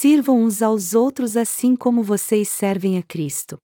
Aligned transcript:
Sirvam 0.00 0.44
uns 0.44 0.62
aos 0.62 0.94
outros 0.94 1.36
assim 1.36 1.74
como 1.74 2.04
vocês 2.04 2.48
servem 2.48 2.98
a 2.98 3.02
Cristo. 3.02 3.58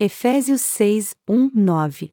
Efésios 0.00 0.62
6, 0.62 1.14
1, 1.28 1.50
9 1.52 2.08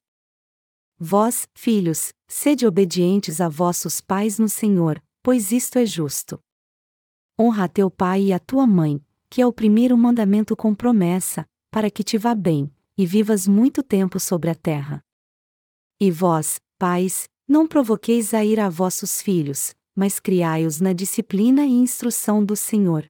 Vós, 0.99 1.47
filhos, 1.55 2.11
sede 2.27 2.67
obedientes 2.67 3.39
a 3.39 3.47
vossos 3.47 4.01
pais 4.01 4.37
no 4.37 4.49
Senhor, 4.49 5.01
pois 5.23 5.53
isto 5.53 5.79
é 5.79 5.85
justo. 5.85 6.37
Honra 7.39 7.63
a 7.63 7.67
teu 7.69 7.89
pai 7.89 8.23
e 8.23 8.33
a 8.33 8.39
tua 8.39 8.67
mãe, 8.67 9.01
que 9.29 9.41
é 9.41 9.47
o 9.47 9.53
primeiro 9.53 9.97
mandamento 9.97 10.53
com 10.53 10.75
promessa, 10.75 11.45
para 11.71 11.89
que 11.89 12.03
te 12.03 12.17
vá 12.17 12.35
bem, 12.35 12.69
e 12.97 13.05
vivas 13.05 13.47
muito 13.47 13.81
tempo 13.81 14.19
sobre 14.19 14.49
a 14.49 14.55
terra. 14.55 15.01
E 15.97 16.11
vós, 16.11 16.59
pais, 16.77 17.29
não 17.47 17.69
provoqueis 17.69 18.33
a 18.33 18.43
ir 18.43 18.59
a 18.59 18.67
vossos 18.67 19.21
filhos, 19.21 19.73
mas 19.95 20.19
criai-os 20.19 20.81
na 20.81 20.91
disciplina 20.91 21.65
e 21.65 21.71
instrução 21.71 22.43
do 22.43 22.57
Senhor. 22.57 23.09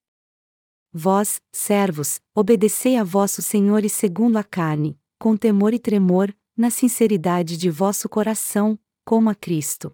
Vós, 0.96 1.42
servos, 1.52 2.22
obedecei 2.36 2.98
a 2.98 3.04
vossos 3.04 3.48
senhores 3.48 3.92
segundo 3.94 4.38
a 4.38 4.44
carne, 4.44 4.96
com 5.18 5.36
temor 5.36 5.74
e 5.74 5.80
tremor, 5.80 6.32
na 6.56 6.70
sinceridade 6.70 7.58
de 7.58 7.68
vosso 7.72 8.08
coração, 8.08 8.78
como 9.04 9.28
a 9.28 9.34
Cristo. 9.34 9.92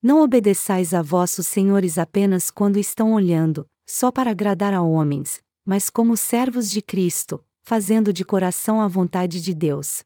Não 0.00 0.22
obedeçais 0.22 0.94
a 0.94 1.02
vossos 1.02 1.48
senhores 1.48 1.98
apenas 1.98 2.52
quando 2.52 2.78
estão 2.78 3.14
olhando, 3.14 3.68
só 3.84 4.12
para 4.12 4.30
agradar 4.30 4.72
a 4.72 4.80
homens, 4.80 5.42
mas 5.64 5.90
como 5.90 6.16
servos 6.16 6.70
de 6.70 6.80
Cristo, 6.80 7.44
fazendo 7.64 8.12
de 8.12 8.24
coração 8.24 8.80
a 8.80 8.86
vontade 8.86 9.40
de 9.40 9.52
Deus. 9.52 10.04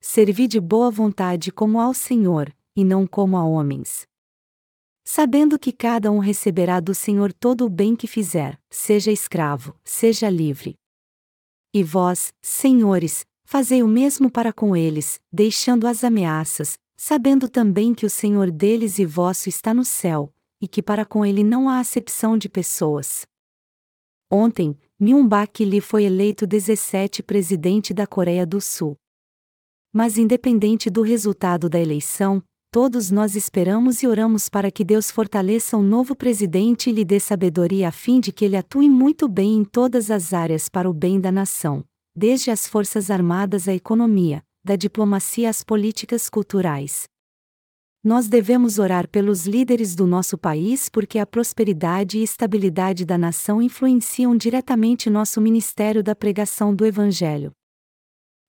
Servi 0.00 0.48
de 0.48 0.58
boa 0.58 0.90
vontade 0.90 1.52
como 1.52 1.78
ao 1.78 1.92
Senhor, 1.92 2.50
e 2.74 2.82
não 2.82 3.06
como 3.06 3.36
a 3.36 3.44
homens 3.44 4.08
sabendo 5.16 5.60
que 5.60 5.70
cada 5.70 6.10
um 6.10 6.18
receberá 6.18 6.80
do 6.80 6.92
Senhor 6.92 7.32
todo 7.32 7.64
o 7.64 7.68
bem 7.68 7.94
que 7.94 8.04
fizer, 8.04 8.60
seja 8.68 9.12
escravo, 9.12 9.72
seja 9.84 10.28
livre. 10.28 10.74
E 11.72 11.84
vós, 11.84 12.34
senhores, 12.42 13.24
fazei 13.44 13.80
o 13.80 13.86
mesmo 13.86 14.28
para 14.28 14.52
com 14.52 14.74
eles, 14.74 15.20
deixando 15.32 15.86
as 15.86 16.02
ameaças, 16.02 16.76
sabendo 16.96 17.48
também 17.48 17.94
que 17.94 18.04
o 18.04 18.10
Senhor 18.10 18.50
deles 18.50 18.98
e 18.98 19.06
vosso 19.06 19.48
está 19.48 19.72
no 19.72 19.84
céu, 19.84 20.34
e 20.60 20.66
que 20.66 20.82
para 20.82 21.04
com 21.04 21.24
ele 21.24 21.44
não 21.44 21.68
há 21.68 21.78
acepção 21.78 22.36
de 22.36 22.48
pessoas. 22.48 23.24
Ontem, 24.28 24.76
Myung-bak 24.98 25.64
Lee 25.64 25.80
foi 25.80 26.06
eleito 26.06 26.44
17 26.44 27.22
presidente 27.22 27.94
da 27.94 28.04
Coreia 28.04 28.44
do 28.44 28.60
Sul. 28.60 28.96
Mas 29.92 30.18
independente 30.18 30.90
do 30.90 31.02
resultado 31.02 31.68
da 31.68 31.78
eleição, 31.78 32.42
todos 32.74 33.08
nós 33.08 33.36
esperamos 33.36 34.02
e 34.02 34.08
oramos 34.08 34.48
para 34.48 34.68
que 34.68 34.82
Deus 34.84 35.08
fortaleça 35.08 35.76
o 35.76 35.80
um 35.80 35.82
novo 35.84 36.16
presidente 36.16 36.90
e 36.90 36.92
lhe 36.92 37.04
dê 37.04 37.20
sabedoria 37.20 37.86
a 37.86 37.92
fim 37.92 38.18
de 38.18 38.32
que 38.32 38.44
ele 38.44 38.56
atue 38.56 38.90
muito 38.90 39.28
bem 39.28 39.58
em 39.58 39.64
todas 39.64 40.10
as 40.10 40.32
áreas 40.32 40.68
para 40.68 40.90
o 40.90 40.92
bem 40.92 41.20
da 41.20 41.30
nação, 41.30 41.84
desde 42.16 42.50
as 42.50 42.66
forças 42.66 43.12
armadas 43.12 43.68
à 43.68 43.72
economia, 43.72 44.42
da 44.64 44.74
diplomacia 44.74 45.48
às 45.48 45.62
políticas 45.62 46.28
culturais. 46.28 47.04
Nós 48.02 48.26
devemos 48.26 48.80
orar 48.80 49.08
pelos 49.08 49.46
líderes 49.46 49.94
do 49.94 50.04
nosso 50.04 50.36
país 50.36 50.88
porque 50.88 51.20
a 51.20 51.26
prosperidade 51.26 52.18
e 52.18 52.24
estabilidade 52.24 53.04
da 53.04 53.16
nação 53.16 53.62
influenciam 53.62 54.36
diretamente 54.36 55.08
nosso 55.08 55.40
ministério 55.40 56.02
da 56.02 56.16
pregação 56.16 56.74
do 56.74 56.84
Evangelho. 56.84 57.52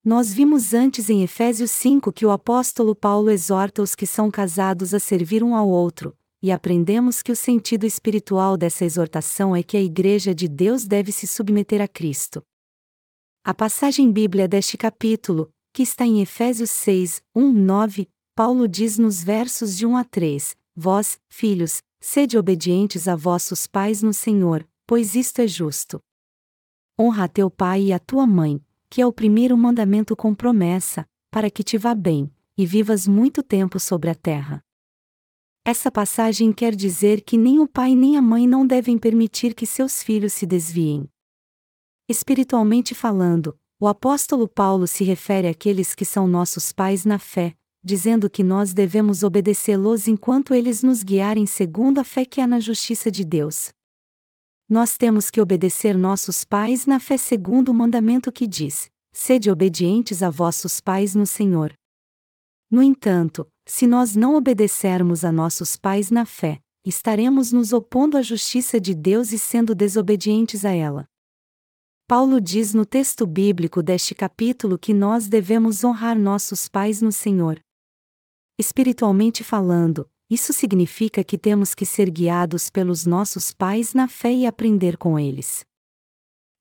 Nós 0.05 0.31
vimos 0.31 0.75
antes 0.75 1.09
em 1.09 1.23
Efésios 1.23 1.71
5 1.71 2.13
que 2.13 2.27
o 2.27 2.29
apóstolo 2.29 2.93
Paulo 2.93 3.31
exorta 3.31 3.81
os 3.81 3.95
que 3.95 4.05
são 4.05 4.29
casados 4.29 4.93
a 4.93 4.99
servir 4.99 5.43
um 5.43 5.55
ao 5.55 5.67
outro, 5.67 6.15
e 6.43 6.51
aprendemos 6.51 7.23
que 7.23 7.31
o 7.31 7.35
sentido 7.35 7.87
espiritual 7.87 8.55
dessa 8.55 8.85
exortação 8.85 9.55
é 9.55 9.63
que 9.63 9.75
a 9.75 9.81
Igreja 9.81 10.35
de 10.35 10.47
Deus 10.47 10.85
deve 10.85 11.11
se 11.11 11.25
submeter 11.25 11.81
a 11.81 11.87
Cristo. 11.87 12.43
A 13.43 13.51
passagem 13.51 14.11
bíblia 14.11 14.47
deste 14.47 14.77
capítulo, 14.77 15.49
que 15.73 15.81
está 15.81 16.05
em 16.05 16.21
Efésios 16.21 16.69
6, 16.69 17.23
1, 17.35 17.51
9, 17.51 18.07
Paulo 18.35 18.67
diz 18.67 18.99
nos 18.99 19.23
versos 19.23 19.75
de 19.75 19.87
1 19.87 19.97
a 19.97 20.03
3: 20.03 20.55
Vós, 20.75 21.17
filhos, 21.27 21.81
sede 21.99 22.37
obedientes 22.37 23.07
a 23.07 23.15
vossos 23.15 23.65
pais 23.65 24.03
no 24.03 24.13
Senhor, 24.13 24.67
pois 24.85 25.15
isto 25.15 25.39
é 25.41 25.47
justo. 25.47 25.99
Honra 26.99 27.23
a 27.23 27.27
teu 27.27 27.49
pai 27.49 27.85
e 27.85 27.93
a 27.93 27.97
tua 27.97 28.27
mãe, 28.27 28.63
que 28.95 29.01
é 29.01 29.05
o 29.05 29.11
primeiro 29.11 29.57
mandamento 29.57 30.15
com 30.15 30.33
promessa, 30.33 31.05
para 31.29 31.51
que 31.51 31.65
te 31.65 31.77
vá 31.77 31.93
bem, 31.93 32.31
e 32.57 32.65
vivas 32.65 33.05
muito 33.05 33.43
tempo 33.43 33.77
sobre 33.77 34.09
a 34.09 34.15
terra. 34.15 34.63
Essa 35.65 35.91
passagem 35.91 36.53
quer 36.53 36.73
dizer 36.73 37.19
que 37.19 37.37
nem 37.37 37.59
o 37.59 37.67
pai 37.67 37.93
nem 37.93 38.15
a 38.15 38.21
mãe 38.21 38.47
não 38.47 38.65
devem 38.65 38.97
permitir 38.97 39.53
que 39.53 39.65
seus 39.65 40.01
filhos 40.01 40.31
se 40.31 40.45
desviem. 40.45 41.09
Espiritualmente 42.07 42.95
falando, 42.95 43.59
o 43.81 43.85
apóstolo 43.85 44.47
Paulo 44.47 44.87
se 44.87 45.03
refere 45.03 45.49
àqueles 45.49 45.93
que 45.93 46.05
são 46.05 46.25
nossos 46.25 46.71
pais 46.71 47.03
na 47.03 47.19
fé, 47.19 47.53
dizendo 47.83 48.29
que 48.29 48.45
nós 48.45 48.73
devemos 48.73 49.23
obedecê-los 49.23 50.07
enquanto 50.07 50.53
eles 50.53 50.81
nos 50.81 51.03
guiarem 51.03 51.45
segundo 51.45 51.99
a 51.99 52.05
fé 52.05 52.23
que 52.23 52.39
há 52.39 52.47
na 52.47 52.61
justiça 52.61 53.11
de 53.11 53.25
Deus 53.25 53.74
nós 54.67 54.97
temos 54.97 55.29
que 55.29 55.39
obedecer 55.39 55.97
nossos 55.97 56.43
pais 56.43 56.85
na 56.85 56.99
fé 56.99 57.17
segundo 57.17 57.69
o 57.69 57.73
mandamento 57.73 58.31
que 58.31 58.47
diz: 58.47 58.89
sede 59.13 59.51
obedientes 59.51 60.23
a 60.23 60.29
vossos 60.29 60.81
pais 60.81 61.13
no 61.13 61.25
Senhor. 61.25 61.73
No 62.69 62.81
entanto, 62.81 63.47
se 63.65 63.85
nós 63.85 64.15
não 64.15 64.35
obedecermos 64.35 65.23
a 65.23 65.31
nossos 65.31 65.77
pais 65.77 66.09
na 66.09 66.25
fé, 66.25 66.59
estaremos 66.85 67.51
nos 67.51 67.73
opondo 67.73 68.17
à 68.17 68.21
justiça 68.21 68.79
de 68.79 68.93
Deus 68.93 69.31
e 69.31 69.39
sendo 69.39 69.75
desobedientes 69.75 70.65
a 70.65 70.71
ela. 70.71 71.07
Paulo 72.07 72.39
diz 72.39 72.73
no 72.73 72.85
texto 72.85 73.25
bíblico 73.25 73.81
deste 73.81 74.13
capítulo 74.13 74.77
que 74.77 74.93
nós 74.93 75.27
devemos 75.27 75.83
honrar 75.83 76.17
nossos 76.17 76.67
pais 76.67 77.01
no 77.01 77.11
Senhor. 77.11 77.59
Espiritualmente 78.59 79.43
falando, 79.43 80.07
isso 80.29 80.51
significa 80.53 81.23
que 81.23 81.37
temos 81.37 81.75
que 81.75 81.85
ser 81.85 82.09
guiados 82.09 82.69
pelos 82.69 83.05
nossos 83.05 83.51
pais 83.53 83.93
na 83.93 84.07
fé 84.07 84.33
e 84.33 84.45
aprender 84.45 84.97
com 84.97 85.19
eles. 85.19 85.63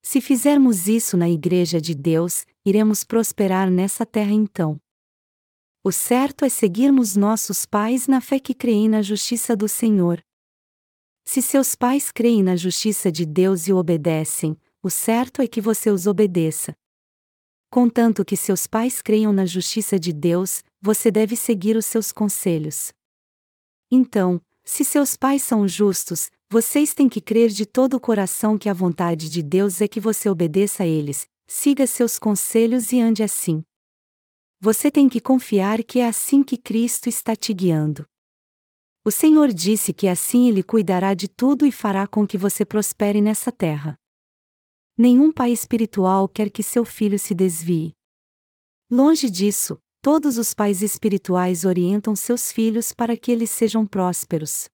Se 0.02 0.20
fizermos 0.20 0.86
isso 0.86 1.16
na 1.16 1.30
Igreja 1.30 1.80
de 1.80 1.94
Deus, 1.94 2.44
iremos 2.64 3.04
prosperar 3.04 3.70
nessa 3.70 4.04
terra 4.04 4.32
então. 4.32 4.78
O 5.82 5.90
certo 5.90 6.44
é 6.44 6.48
seguirmos 6.48 7.16
nossos 7.16 7.64
pais 7.64 8.06
na 8.06 8.20
fé 8.20 8.38
que 8.38 8.54
creem 8.54 8.88
na 8.88 9.00
justiça 9.00 9.56
do 9.56 9.68
Senhor. 9.68 10.20
Se 11.26 11.40
seus 11.40 11.74
pais 11.74 12.12
creem 12.12 12.42
na 12.42 12.54
justiça 12.54 13.10
de 13.10 13.24
Deus 13.24 13.66
e 13.66 13.72
obedecem, 13.72 14.58
o 14.82 14.90
certo 14.90 15.40
é 15.40 15.46
que 15.46 15.60
você 15.60 15.90
os 15.90 16.06
obedeça. 16.06 16.74
Contanto 17.70 18.24
que 18.24 18.36
seus 18.36 18.66
pais 18.66 19.00
creiam 19.00 19.32
na 19.32 19.46
justiça 19.46 19.98
de 19.98 20.12
Deus, 20.12 20.62
você 20.80 21.10
deve 21.10 21.34
seguir 21.34 21.76
os 21.76 21.86
seus 21.86 22.12
conselhos. 22.12 22.92
Então, 23.96 24.40
se 24.64 24.84
seus 24.84 25.16
pais 25.16 25.40
são 25.44 25.68
justos, 25.68 26.28
vocês 26.50 26.92
têm 26.94 27.08
que 27.08 27.20
crer 27.20 27.48
de 27.48 27.64
todo 27.64 27.94
o 27.94 28.00
coração 28.00 28.58
que 28.58 28.68
a 28.68 28.74
vontade 28.74 29.30
de 29.30 29.40
Deus 29.40 29.80
é 29.80 29.86
que 29.86 30.00
você 30.00 30.28
obedeça 30.28 30.82
a 30.82 30.86
eles, 30.86 31.28
siga 31.46 31.86
seus 31.86 32.18
conselhos 32.18 32.90
e 32.90 33.00
ande 33.00 33.22
assim. 33.22 33.62
Você 34.60 34.90
tem 34.90 35.08
que 35.08 35.20
confiar 35.20 35.84
que 35.84 36.00
é 36.00 36.08
assim 36.08 36.42
que 36.42 36.56
Cristo 36.56 37.08
está 37.08 37.36
te 37.36 37.54
guiando. 37.54 38.04
O 39.04 39.12
Senhor 39.12 39.52
disse 39.52 39.92
que 39.92 40.08
assim 40.08 40.48
Ele 40.48 40.64
cuidará 40.64 41.14
de 41.14 41.28
tudo 41.28 41.64
e 41.64 41.70
fará 41.70 42.04
com 42.04 42.26
que 42.26 42.36
você 42.36 42.64
prospere 42.64 43.20
nessa 43.20 43.52
terra. 43.52 43.96
Nenhum 44.98 45.30
pai 45.30 45.52
espiritual 45.52 46.28
quer 46.28 46.50
que 46.50 46.64
seu 46.64 46.84
filho 46.84 47.18
se 47.18 47.32
desvie. 47.32 47.92
Longe 48.90 49.30
disso, 49.30 49.78
Todos 50.04 50.36
os 50.36 50.52
pais 50.52 50.82
espirituais 50.82 51.64
orientam 51.64 52.14
seus 52.14 52.52
filhos 52.52 52.92
para 52.92 53.16
que 53.16 53.32
eles 53.32 53.48
sejam 53.48 53.86
prósperos. 53.86 54.68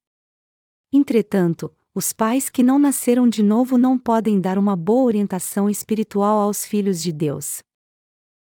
Entretanto, 0.92 1.72
os 1.94 2.12
pais 2.12 2.50
que 2.50 2.64
não 2.64 2.80
nasceram 2.80 3.28
de 3.28 3.40
novo 3.40 3.78
não 3.78 3.96
podem 3.96 4.40
dar 4.40 4.58
uma 4.58 4.74
boa 4.74 5.04
orientação 5.04 5.70
espiritual 5.70 6.40
aos 6.40 6.64
filhos 6.64 7.00
de 7.00 7.12
Deus. 7.12 7.62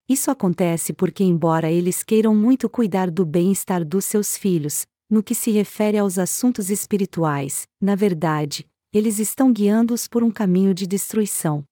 Isso 0.08 0.30
acontece 0.30 0.92
porque, 0.92 1.24
embora 1.24 1.68
eles 1.68 2.04
queiram 2.04 2.32
muito 2.32 2.70
cuidar 2.70 3.10
do 3.10 3.26
bem-estar 3.26 3.84
dos 3.84 4.04
seus 4.04 4.36
filhos, 4.36 4.86
no 5.10 5.20
que 5.20 5.34
se 5.34 5.50
refere 5.50 5.98
aos 5.98 6.16
assuntos 6.16 6.70
espirituais, 6.70 7.66
na 7.80 7.96
verdade, 7.96 8.64
eles 8.92 9.18
estão 9.18 9.52
guiando-os 9.52 10.06
por 10.06 10.22
um 10.22 10.30
caminho 10.30 10.72
de 10.72 10.86
destruição. 10.86 11.64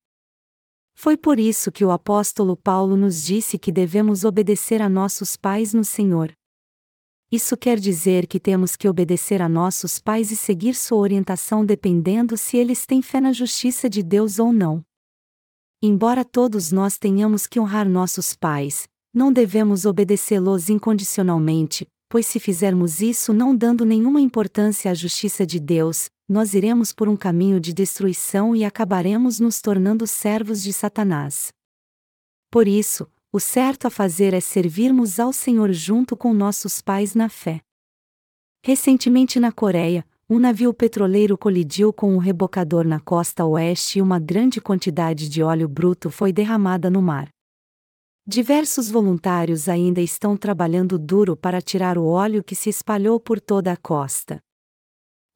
Foi 0.99 1.15
por 1.15 1.39
isso 1.39 1.71
que 1.71 1.85
o 1.85 1.91
apóstolo 1.91 2.57
Paulo 2.57 2.97
nos 2.97 3.23
disse 3.23 3.59
que 3.59 3.71
devemos 3.71 4.25
obedecer 4.25 4.81
a 4.81 4.89
nossos 4.89 5.37
pais 5.37 5.75
no 5.75 5.85
Senhor. 5.85 6.33
Isso 7.31 7.55
quer 7.55 7.79
dizer 7.79 8.27
que 8.27 8.41
temos 8.41 8.77
que 8.77 8.89
obedecer 8.89 9.43
a 9.43 9.49
nossos 9.49 9.99
pais 9.99 10.31
e 10.31 10.37
seguir 10.37 10.75
sua 10.75 10.97
orientação 10.97 11.67
dependendo 11.67 12.35
se 12.39 12.57
eles 12.57 12.87
têm 12.87 13.03
fé 13.03 13.21
na 13.21 13.31
justiça 13.31 13.91
de 13.91 14.03
Deus 14.03 14.39
ou 14.39 14.55
não. 14.55 14.83
Embora 15.83 16.25
todos 16.25 16.73
nós 16.73 16.97
tenhamos 16.97 17.47
que 17.47 17.61
honrar 17.61 17.87
nossos 17.87 18.35
pais, 18.35 18.89
não 19.13 19.31
devemos 19.31 19.85
obedecê-los 19.85 20.71
incondicionalmente, 20.71 21.87
pois 22.09 22.27
se 22.27 22.41
fizermos 22.41 23.03
isso 23.03 23.35
não 23.35 23.55
dando 23.55 23.85
nenhuma 23.85 24.21
importância 24.21 24.91
à 24.91 24.95
justiça 24.95 25.45
de 25.45 25.61
Deus, 25.61 26.09
nós 26.28 26.55
iremos 26.55 26.93
por 26.93 27.08
um 27.08 27.17
caminho 27.17 27.61
de 27.61 27.73
destruição 27.73 28.55
e 28.55 28.64
acabaremos 28.64 29.38
nos 29.38 29.61
tornando 29.61 30.06
servos 30.06 30.62
de 30.62 30.73
Satanás. 30.73 31.52
Por 32.50 32.67
isso, 32.67 33.06
o 33.32 33.38
certo 33.38 33.87
a 33.87 33.90
fazer 33.90 34.34
é 34.34 34.40
servirmos 34.40 35.20
ao 35.20 35.32
Senhor 35.32 35.73
junto 35.73 36.17
com 36.17 36.32
nossos 36.32 36.81
pais 36.81 37.14
na 37.14 37.28
fé. 37.28 37.61
Recentemente 38.64 39.38
na 39.38 39.52
Coreia, 39.52 40.05
um 40.28 40.40
navio 40.40 40.75
petroleiro 40.75 41.38
colidiu 41.38 41.93
com 41.93 42.12
um 42.12 42.19
rebocador 42.19 42.84
na 42.84 42.99
costa 42.99 43.44
oeste 43.44 43.99
e 43.99 44.02
uma 44.02 44.19
grande 44.19 44.61
quantidade 44.61 45.28
de 45.28 45.40
óleo 45.43 45.69
bruto 45.69 46.11
foi 46.11 46.32
derramada 46.32 46.90
no 46.90 47.00
mar. 47.00 47.28
Diversos 48.26 48.90
voluntários 48.90 49.69
ainda 49.69 50.00
estão 50.00 50.37
trabalhando 50.37 50.99
duro 50.99 51.37
para 51.37 51.62
tirar 51.62 51.96
o 51.96 52.06
óleo 52.06 52.43
que 52.43 52.56
se 52.56 52.69
espalhou 52.69 53.20
por 53.20 53.40
toda 53.40 53.70
a 53.70 53.76
costa. 53.76 54.40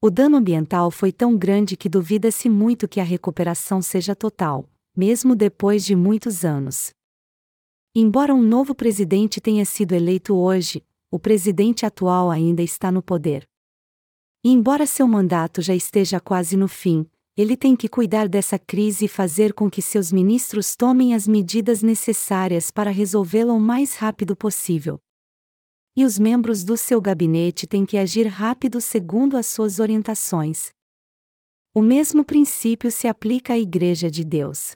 O 0.02 0.08
dano 0.08 0.38
ambiental 0.38 0.90
foi 0.90 1.12
tão 1.12 1.36
grande 1.36 1.76
que 1.76 1.86
duvida-se 1.86 2.48
muito 2.48 2.88
que 2.88 3.00
a 3.00 3.04
recuperação 3.04 3.82
seja 3.82 4.16
total, 4.16 4.66
mesmo 4.96 5.36
depois 5.36 5.84
de 5.84 5.94
muitos 5.94 6.42
anos. 6.42 6.94
Embora 7.94 8.34
um 8.34 8.40
novo 8.40 8.74
presidente 8.74 9.42
tenha 9.42 9.62
sido 9.66 9.92
eleito 9.92 10.34
hoje, 10.34 10.82
o 11.10 11.18
presidente 11.18 11.84
atual 11.84 12.30
ainda 12.30 12.62
está 12.62 12.90
no 12.90 13.02
poder. 13.02 13.46
E 14.42 14.50
embora 14.50 14.86
seu 14.86 15.06
mandato 15.06 15.60
já 15.60 15.74
esteja 15.74 16.18
quase 16.18 16.56
no 16.56 16.66
fim, 16.66 17.04
ele 17.36 17.54
tem 17.54 17.76
que 17.76 17.86
cuidar 17.86 18.26
dessa 18.26 18.58
crise 18.58 19.04
e 19.04 19.08
fazer 19.08 19.52
com 19.52 19.70
que 19.70 19.82
seus 19.82 20.10
ministros 20.10 20.74
tomem 20.74 21.14
as 21.14 21.28
medidas 21.28 21.82
necessárias 21.82 22.70
para 22.70 22.90
resolvê-la 22.90 23.52
o 23.52 23.60
mais 23.60 23.96
rápido 23.96 24.34
possível. 24.34 24.98
E 25.96 26.04
os 26.04 26.18
membros 26.18 26.64
do 26.64 26.76
seu 26.76 27.00
gabinete 27.00 27.66
têm 27.66 27.84
que 27.84 27.98
agir 27.98 28.26
rápido 28.26 28.80
segundo 28.80 29.36
as 29.36 29.46
suas 29.46 29.78
orientações. 29.78 30.70
O 31.74 31.82
mesmo 31.82 32.24
princípio 32.24 32.90
se 32.90 33.06
aplica 33.06 33.54
à 33.54 33.58
Igreja 33.58 34.10
de 34.10 34.24
Deus. 34.24 34.72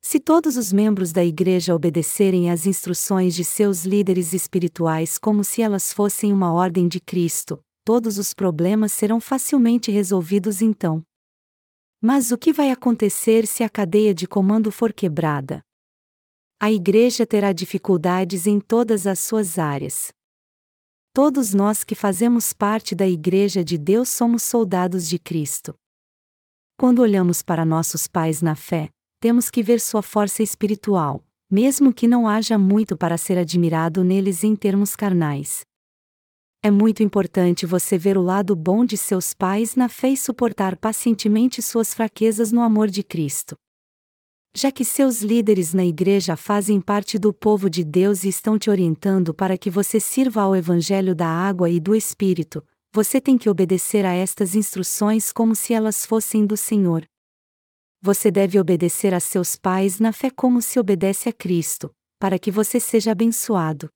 Se 0.00 0.20
todos 0.20 0.56
os 0.56 0.72
membros 0.72 1.12
da 1.12 1.24
Igreja 1.24 1.74
obedecerem 1.74 2.50
às 2.50 2.66
instruções 2.66 3.34
de 3.34 3.44
seus 3.44 3.84
líderes 3.84 4.32
espirituais 4.32 5.18
como 5.18 5.42
se 5.42 5.60
elas 5.60 5.92
fossem 5.92 6.32
uma 6.32 6.52
ordem 6.52 6.88
de 6.88 7.00
Cristo, 7.00 7.60
todos 7.84 8.16
os 8.16 8.32
problemas 8.32 8.92
serão 8.92 9.20
facilmente 9.20 9.90
resolvidos 9.90 10.62
então. 10.62 11.02
Mas 12.00 12.30
o 12.30 12.38
que 12.38 12.52
vai 12.52 12.70
acontecer 12.70 13.46
se 13.46 13.64
a 13.64 13.68
cadeia 13.68 14.14
de 14.14 14.26
comando 14.26 14.70
for 14.70 14.92
quebrada? 14.92 15.64
A 16.60 16.72
igreja 16.72 17.24
terá 17.24 17.52
dificuldades 17.52 18.44
em 18.44 18.58
todas 18.58 19.06
as 19.06 19.20
suas 19.20 19.60
áreas. 19.60 20.12
Todos 21.12 21.54
nós 21.54 21.84
que 21.84 21.94
fazemos 21.94 22.52
parte 22.52 22.96
da 22.96 23.06
Igreja 23.06 23.62
de 23.62 23.78
Deus 23.78 24.08
somos 24.08 24.42
soldados 24.42 25.08
de 25.08 25.20
Cristo. 25.20 25.72
Quando 26.76 26.98
olhamos 26.98 27.42
para 27.42 27.64
nossos 27.64 28.08
pais 28.08 28.42
na 28.42 28.56
fé, 28.56 28.88
temos 29.20 29.50
que 29.50 29.62
ver 29.62 29.78
sua 29.78 30.02
força 30.02 30.42
espiritual, 30.42 31.24
mesmo 31.48 31.94
que 31.94 32.08
não 32.08 32.26
haja 32.26 32.58
muito 32.58 32.96
para 32.96 33.16
ser 33.16 33.38
admirado 33.38 34.02
neles 34.02 34.42
em 34.42 34.56
termos 34.56 34.96
carnais. 34.96 35.60
É 36.60 36.72
muito 36.72 37.04
importante 37.04 37.66
você 37.66 37.96
ver 37.96 38.18
o 38.18 38.22
lado 38.22 38.56
bom 38.56 38.84
de 38.84 38.96
seus 38.96 39.32
pais 39.32 39.76
na 39.76 39.88
fé 39.88 40.08
e 40.08 40.16
suportar 40.16 40.76
pacientemente 40.76 41.62
suas 41.62 41.94
fraquezas 41.94 42.50
no 42.50 42.62
amor 42.62 42.88
de 42.88 43.04
Cristo. 43.04 43.56
Já 44.54 44.72
que 44.72 44.84
seus 44.84 45.22
líderes 45.22 45.72
na 45.72 45.84
igreja 45.84 46.36
fazem 46.36 46.80
parte 46.80 47.18
do 47.18 47.32
povo 47.32 47.68
de 47.68 47.84
Deus 47.84 48.24
e 48.24 48.28
estão 48.28 48.58
te 48.58 48.70
orientando 48.70 49.32
para 49.32 49.56
que 49.56 49.70
você 49.70 50.00
sirva 50.00 50.42
ao 50.42 50.56
Evangelho 50.56 51.14
da 51.14 51.28
água 51.28 51.70
e 51.70 51.78
do 51.78 51.94
Espírito, 51.94 52.64
você 52.92 53.20
tem 53.20 53.36
que 53.36 53.48
obedecer 53.48 54.04
a 54.04 54.12
estas 54.12 54.54
instruções 54.54 55.32
como 55.32 55.54
se 55.54 55.74
elas 55.74 56.06
fossem 56.06 56.46
do 56.46 56.56
Senhor. 56.56 57.06
Você 58.00 58.30
deve 58.30 58.58
obedecer 58.58 59.12
a 59.12 59.20
seus 59.20 59.56
pais 59.56 60.00
na 60.00 60.12
fé 60.12 60.30
como 60.30 60.62
se 60.62 60.78
obedece 60.78 61.28
a 61.28 61.32
Cristo, 61.32 61.94
para 62.18 62.38
que 62.38 62.50
você 62.50 62.80
seja 62.80 63.12
abençoado. 63.12 63.90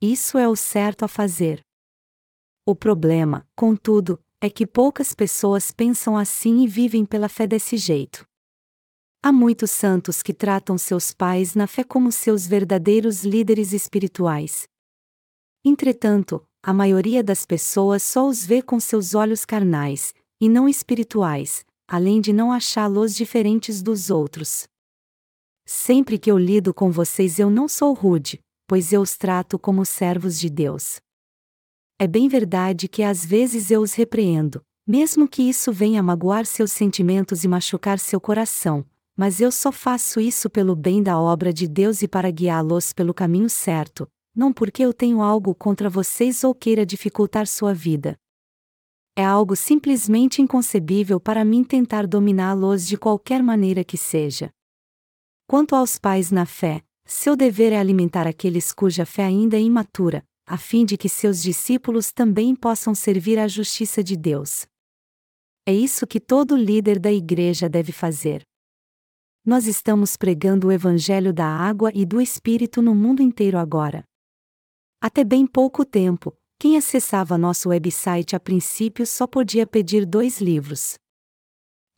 Isso 0.00 0.36
é 0.36 0.48
o 0.48 0.56
certo 0.56 1.04
a 1.04 1.08
fazer. 1.08 1.62
O 2.66 2.74
problema, 2.74 3.46
contudo, 3.54 4.20
é 4.40 4.50
que 4.50 4.66
poucas 4.66 5.14
pessoas 5.14 5.70
pensam 5.70 6.16
assim 6.16 6.62
e 6.62 6.66
vivem 6.66 7.06
pela 7.06 7.28
fé 7.28 7.46
desse 7.46 7.76
jeito. 7.76 8.26
Há 9.24 9.30
muitos 9.30 9.70
santos 9.70 10.20
que 10.20 10.34
tratam 10.34 10.76
seus 10.76 11.12
pais 11.12 11.54
na 11.54 11.68
fé 11.68 11.84
como 11.84 12.10
seus 12.10 12.44
verdadeiros 12.44 13.22
líderes 13.22 13.72
espirituais. 13.72 14.64
Entretanto, 15.64 16.44
a 16.60 16.72
maioria 16.72 17.22
das 17.22 17.46
pessoas 17.46 18.02
só 18.02 18.26
os 18.26 18.44
vê 18.44 18.60
com 18.60 18.80
seus 18.80 19.14
olhos 19.14 19.44
carnais, 19.44 20.12
e 20.40 20.48
não 20.48 20.68
espirituais, 20.68 21.64
além 21.86 22.20
de 22.20 22.32
não 22.32 22.50
achá-los 22.50 23.14
diferentes 23.14 23.80
dos 23.80 24.10
outros. 24.10 24.64
Sempre 25.64 26.18
que 26.18 26.28
eu 26.28 26.36
lido 26.36 26.74
com 26.74 26.90
vocês 26.90 27.38
eu 27.38 27.48
não 27.48 27.68
sou 27.68 27.92
rude, 27.94 28.40
pois 28.66 28.92
eu 28.92 29.00
os 29.00 29.16
trato 29.16 29.56
como 29.56 29.84
servos 29.86 30.36
de 30.36 30.50
Deus. 30.50 30.98
É 31.96 32.08
bem 32.08 32.26
verdade 32.26 32.88
que 32.88 33.04
às 33.04 33.24
vezes 33.24 33.70
eu 33.70 33.82
os 33.82 33.94
repreendo, 33.94 34.64
mesmo 34.84 35.28
que 35.28 35.48
isso 35.48 35.72
venha 35.72 36.02
magoar 36.02 36.44
seus 36.44 36.72
sentimentos 36.72 37.44
e 37.44 37.48
machucar 37.48 38.00
seu 38.00 38.20
coração, 38.20 38.84
mas 39.16 39.40
eu 39.40 39.52
só 39.52 39.70
faço 39.70 40.20
isso 40.20 40.48
pelo 40.48 40.74
bem 40.74 41.02
da 41.02 41.18
obra 41.20 41.52
de 41.52 41.68
Deus 41.68 42.02
e 42.02 42.08
para 42.08 42.30
guiá-los 42.30 42.92
pelo 42.92 43.12
caminho 43.12 43.48
certo, 43.48 44.08
não 44.34 44.52
porque 44.52 44.82
eu 44.82 44.92
tenho 44.92 45.20
algo 45.20 45.54
contra 45.54 45.90
vocês 45.90 46.42
ou 46.44 46.54
queira 46.54 46.86
dificultar 46.86 47.46
sua 47.46 47.74
vida. 47.74 48.16
É 49.14 49.24
algo 49.24 49.54
simplesmente 49.54 50.40
inconcebível 50.40 51.20
para 51.20 51.44
mim 51.44 51.62
tentar 51.62 52.06
dominá-los 52.06 52.86
de 52.86 52.96
qualquer 52.96 53.42
maneira 53.42 53.84
que 53.84 53.98
seja. 53.98 54.50
Quanto 55.46 55.76
aos 55.76 55.98
pais 55.98 56.30
na 56.30 56.46
fé, 56.46 56.82
seu 57.04 57.36
dever 57.36 57.72
é 57.72 57.78
alimentar 57.78 58.26
aqueles 58.26 58.72
cuja 58.72 59.04
fé 59.04 59.24
ainda 59.24 59.56
é 59.56 59.60
imatura, 59.60 60.24
a 60.46 60.56
fim 60.56 60.86
de 60.86 60.96
que 60.96 61.10
seus 61.10 61.42
discípulos 61.42 62.10
também 62.10 62.56
possam 62.56 62.94
servir 62.94 63.38
à 63.38 63.46
justiça 63.46 64.02
de 64.02 64.16
Deus. 64.16 64.66
É 65.66 65.74
isso 65.74 66.06
que 66.06 66.18
todo 66.18 66.56
líder 66.56 66.98
da 66.98 67.12
igreja 67.12 67.68
deve 67.68 67.92
fazer. 67.92 68.42
Nós 69.44 69.66
estamos 69.66 70.16
pregando 70.16 70.68
o 70.68 70.72
Evangelho 70.72 71.32
da 71.32 71.44
água 71.44 71.90
e 71.92 72.06
do 72.06 72.20
Espírito 72.20 72.80
no 72.80 72.94
mundo 72.94 73.20
inteiro 73.20 73.58
agora. 73.58 74.04
Até 75.00 75.24
bem 75.24 75.48
pouco 75.48 75.84
tempo, 75.84 76.32
quem 76.60 76.76
acessava 76.76 77.36
nosso 77.36 77.70
website 77.70 78.36
a 78.36 78.40
princípio 78.40 79.04
só 79.04 79.26
podia 79.26 79.66
pedir 79.66 80.06
dois 80.06 80.40
livros. 80.40 80.94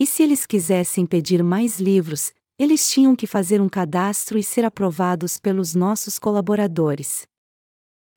E 0.00 0.06
se 0.06 0.22
eles 0.22 0.46
quisessem 0.46 1.04
pedir 1.04 1.44
mais 1.44 1.78
livros, 1.78 2.32
eles 2.58 2.88
tinham 2.88 3.14
que 3.14 3.26
fazer 3.26 3.60
um 3.60 3.68
cadastro 3.68 4.38
e 4.38 4.42
ser 4.42 4.64
aprovados 4.64 5.38
pelos 5.38 5.74
nossos 5.74 6.18
colaboradores. 6.18 7.26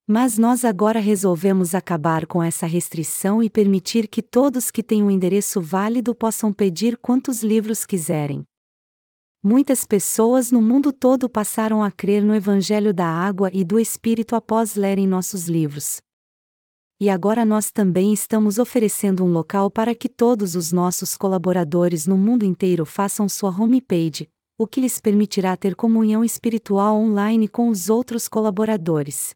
Mas 0.07 0.37
nós 0.37 0.63
agora 0.63 1.01
resolvemos 1.01 1.75
acabar 1.75 2.25
com 2.25 2.41
essa 2.41 2.65
restrição 2.65 3.43
e 3.43 3.49
permitir 3.49 4.07
que 4.07 4.21
todos 4.21 4.71
que 4.71 4.81
têm 4.81 5.03
um 5.03 5.11
endereço 5.11 5.59
válido 5.59 6.15
possam 6.15 6.53
pedir 6.53 6.95
quantos 6.95 7.43
livros 7.43 7.85
quiserem. 7.85 8.45
Muitas 9.43 9.85
pessoas 9.85 10.51
no 10.51 10.61
mundo 10.61 10.91
todo 10.91 11.29
passaram 11.29 11.83
a 11.83 11.91
crer 11.91 12.23
no 12.23 12.33
Evangelho 12.33 12.93
da 12.93 13.05
Água 13.05 13.49
e 13.53 13.63
do 13.63 13.79
Espírito 13.79 14.35
após 14.35 14.75
lerem 14.75 15.07
nossos 15.07 15.47
livros. 15.47 16.01
E 16.99 17.09
agora 17.09 17.45
nós 17.45 17.71
também 17.71 18.11
estamos 18.11 18.57
oferecendo 18.57 19.23
um 19.23 19.31
local 19.31 19.69
para 19.69 19.93
que 19.93 20.09
todos 20.09 20.55
os 20.55 20.71
nossos 20.71 21.15
colaboradores 21.15 22.07
no 22.07 22.17
mundo 22.17 22.43
inteiro 22.43 22.85
façam 22.85 23.29
sua 23.29 23.51
homepage, 23.51 24.27
o 24.57 24.65
que 24.65 24.81
lhes 24.81 24.99
permitirá 24.99 25.55
ter 25.55 25.75
comunhão 25.75 26.23
espiritual 26.23 26.97
online 26.97 27.47
com 27.47 27.69
os 27.69 27.87
outros 27.89 28.27
colaboradores. 28.27 29.35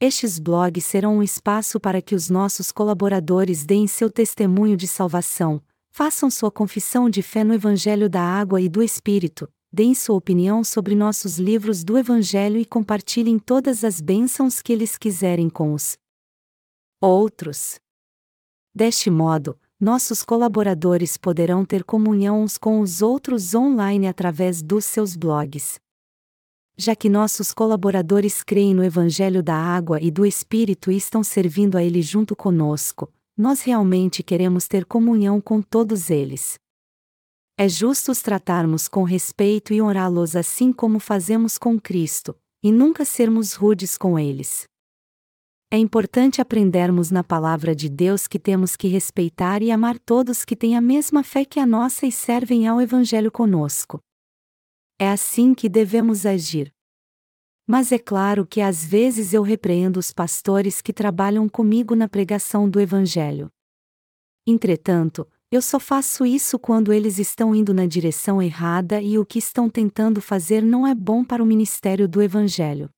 Estes 0.00 0.38
blogs 0.38 0.86
serão 0.86 1.18
um 1.18 1.22
espaço 1.22 1.78
para 1.78 2.00
que 2.00 2.14
os 2.14 2.30
nossos 2.30 2.72
colaboradores 2.72 3.66
deem 3.66 3.86
seu 3.86 4.10
testemunho 4.10 4.76
de 4.76 4.88
salvação, 4.88 5.62
façam 5.96 6.28
sua 6.28 6.50
confissão 6.50 7.08
de 7.08 7.22
fé 7.22 7.44
no 7.44 7.54
Evangelho 7.54 8.10
da 8.10 8.20
Água 8.20 8.60
e 8.60 8.68
do 8.68 8.82
Espírito, 8.82 9.48
deem 9.72 9.94
sua 9.94 10.16
opinião 10.16 10.64
sobre 10.64 10.92
nossos 10.92 11.38
livros 11.38 11.84
do 11.84 11.96
Evangelho 11.96 12.58
e 12.58 12.64
compartilhem 12.64 13.38
todas 13.38 13.84
as 13.84 14.00
bênçãos 14.00 14.60
que 14.60 14.72
eles 14.72 14.98
quiserem 14.98 15.48
com 15.48 15.72
os 15.72 15.96
outros. 17.00 17.78
Deste 18.74 19.08
modo, 19.08 19.56
nossos 19.78 20.24
colaboradores 20.24 21.16
poderão 21.16 21.64
ter 21.64 21.84
comunhão 21.84 22.42
uns 22.42 22.58
com 22.58 22.80
os 22.80 23.00
outros 23.00 23.54
online 23.54 24.08
através 24.08 24.62
dos 24.62 24.84
seus 24.84 25.14
blogs. 25.14 25.78
Já 26.76 26.96
que 26.96 27.08
nossos 27.08 27.54
colaboradores 27.54 28.42
creem 28.42 28.74
no 28.74 28.82
Evangelho 28.82 29.44
da 29.44 29.54
Água 29.54 30.00
e 30.02 30.10
do 30.10 30.26
Espírito 30.26 30.90
e 30.90 30.96
estão 30.96 31.22
servindo 31.22 31.78
a 31.78 31.84
Ele 31.84 32.02
junto 32.02 32.34
conosco, 32.34 33.12
nós 33.36 33.62
realmente 33.62 34.22
queremos 34.22 34.68
ter 34.68 34.84
comunhão 34.84 35.40
com 35.40 35.60
todos 35.60 36.10
eles. 36.10 36.58
É 37.56 37.68
justo 37.68 38.10
os 38.10 38.20
tratarmos 38.20 38.88
com 38.88 39.04
respeito 39.04 39.72
e 39.72 39.80
honrá-los 39.80 40.34
assim 40.34 40.72
como 40.72 40.98
fazemos 40.98 41.56
com 41.56 41.80
Cristo, 41.80 42.36
e 42.62 42.72
nunca 42.72 43.04
sermos 43.04 43.54
rudes 43.54 43.96
com 43.96 44.18
eles. 44.18 44.66
É 45.70 45.78
importante 45.78 46.40
aprendermos 46.40 47.10
na 47.10 47.22
palavra 47.24 47.74
de 47.74 47.88
Deus 47.88 48.26
que 48.26 48.38
temos 48.38 48.76
que 48.76 48.88
respeitar 48.88 49.62
e 49.62 49.70
amar 49.70 49.98
todos 49.98 50.44
que 50.44 50.56
têm 50.56 50.76
a 50.76 50.80
mesma 50.80 51.22
fé 51.22 51.44
que 51.44 51.58
a 51.58 51.66
nossa 51.66 52.06
e 52.06 52.12
servem 52.12 52.66
ao 52.66 52.80
Evangelho 52.80 53.30
conosco. 53.30 54.00
É 54.98 55.08
assim 55.08 55.54
que 55.54 55.68
devemos 55.68 56.26
agir. 56.26 56.73
Mas 57.66 57.92
é 57.92 57.98
claro 57.98 58.46
que 58.46 58.60
às 58.60 58.84
vezes 58.84 59.32
eu 59.32 59.42
repreendo 59.42 59.98
os 59.98 60.12
pastores 60.12 60.82
que 60.82 60.92
trabalham 60.92 61.48
comigo 61.48 61.94
na 61.94 62.08
pregação 62.08 62.68
do 62.68 62.78
Evangelho. 62.78 63.50
Entretanto, 64.46 65.26
eu 65.50 65.62
só 65.62 65.80
faço 65.80 66.26
isso 66.26 66.58
quando 66.58 66.92
eles 66.92 67.18
estão 67.18 67.54
indo 67.54 67.72
na 67.72 67.86
direção 67.86 68.42
errada 68.42 69.00
e 69.00 69.18
o 69.18 69.24
que 69.24 69.38
estão 69.38 69.70
tentando 69.70 70.20
fazer 70.20 70.62
não 70.62 70.86
é 70.86 70.94
bom 70.94 71.24
para 71.24 71.42
o 71.42 71.46
ministério 71.46 72.06
do 72.06 72.20
Evangelho. 72.20 72.90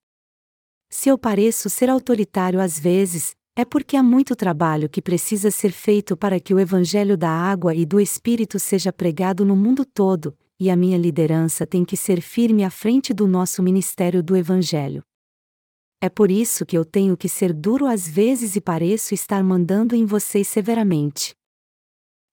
Se 0.90 1.08
eu 1.08 1.18
pareço 1.18 1.68
ser 1.68 1.88
autoritário 1.88 2.60
às 2.60 2.78
vezes, 2.78 3.36
é 3.54 3.64
porque 3.64 3.96
há 3.96 4.02
muito 4.02 4.34
trabalho 4.34 4.88
que 4.88 5.00
precisa 5.00 5.50
ser 5.50 5.70
feito 5.70 6.16
para 6.16 6.40
que 6.40 6.52
o 6.52 6.58
Evangelho 6.58 7.16
da 7.16 7.30
água 7.30 7.74
e 7.74 7.86
do 7.86 8.00
Espírito 8.00 8.58
seja 8.58 8.92
pregado 8.92 9.44
no 9.44 9.54
mundo 9.54 9.84
todo, 9.84 10.36
e 10.58 10.70
a 10.70 10.76
minha 10.76 10.96
liderança 10.96 11.66
tem 11.66 11.84
que 11.84 11.96
ser 11.96 12.20
firme 12.20 12.64
à 12.64 12.70
frente 12.70 13.12
do 13.12 13.26
nosso 13.26 13.62
ministério 13.62 14.22
do 14.22 14.36
Evangelho. 14.36 15.02
É 16.00 16.08
por 16.08 16.30
isso 16.30 16.64
que 16.64 16.76
eu 16.76 16.84
tenho 16.84 17.16
que 17.16 17.28
ser 17.28 17.52
duro 17.52 17.86
às 17.86 18.08
vezes 18.08 18.56
e 18.56 18.60
pareço 18.60 19.14
estar 19.14 19.42
mandando 19.42 19.94
em 19.94 20.04
vocês 20.04 20.46
severamente. 20.48 21.34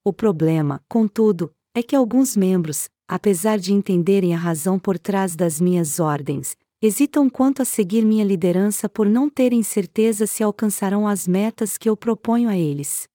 O 0.03 0.11
problema, 0.11 0.81
contudo, 0.89 1.51
é 1.73 1.81
que 1.81 1.95
alguns 1.95 2.35
membros, 2.35 2.89
apesar 3.07 3.57
de 3.57 3.73
entenderem 3.73 4.33
a 4.33 4.37
razão 4.37 4.77
por 4.77 4.99
trás 4.99 5.35
das 5.35 5.61
minhas 5.61 5.99
ordens, 5.99 6.55
hesitam 6.81 7.29
quanto 7.29 7.61
a 7.61 7.65
seguir 7.65 8.03
minha 8.03 8.25
liderança 8.25 8.89
por 8.89 9.07
não 9.07 9.29
terem 9.29 9.63
certeza 9.63 10.27
se 10.27 10.43
alcançarão 10.43 11.07
as 11.07 11.25
metas 11.25 11.77
que 11.77 11.89
eu 11.89 11.95
proponho 11.95 12.49
a 12.49 12.57
eles. 12.57 13.07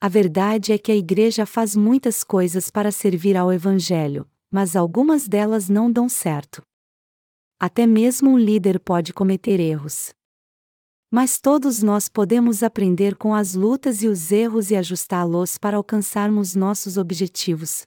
A 0.00 0.08
verdade 0.08 0.72
é 0.72 0.78
que 0.78 0.92
a 0.92 0.96
Igreja 0.96 1.44
faz 1.44 1.74
muitas 1.74 2.22
coisas 2.22 2.70
para 2.70 2.92
servir 2.92 3.36
ao 3.36 3.52
Evangelho, 3.52 4.30
mas 4.48 4.76
algumas 4.76 5.26
delas 5.26 5.68
não 5.68 5.90
dão 5.90 6.08
certo. 6.08 6.62
Até 7.58 7.84
mesmo 7.84 8.30
um 8.30 8.38
líder 8.38 8.78
pode 8.78 9.12
cometer 9.12 9.58
erros. 9.58 10.10
Mas 11.10 11.40
todos 11.40 11.82
nós 11.82 12.08
podemos 12.08 12.62
aprender 12.62 13.16
com 13.16 13.34
as 13.34 13.54
lutas 13.54 14.00
e 14.04 14.06
os 14.06 14.30
erros 14.30 14.70
e 14.70 14.76
ajustá-los 14.76 15.58
para 15.58 15.76
alcançarmos 15.76 16.54
nossos 16.54 16.96
objetivos. 16.96 17.84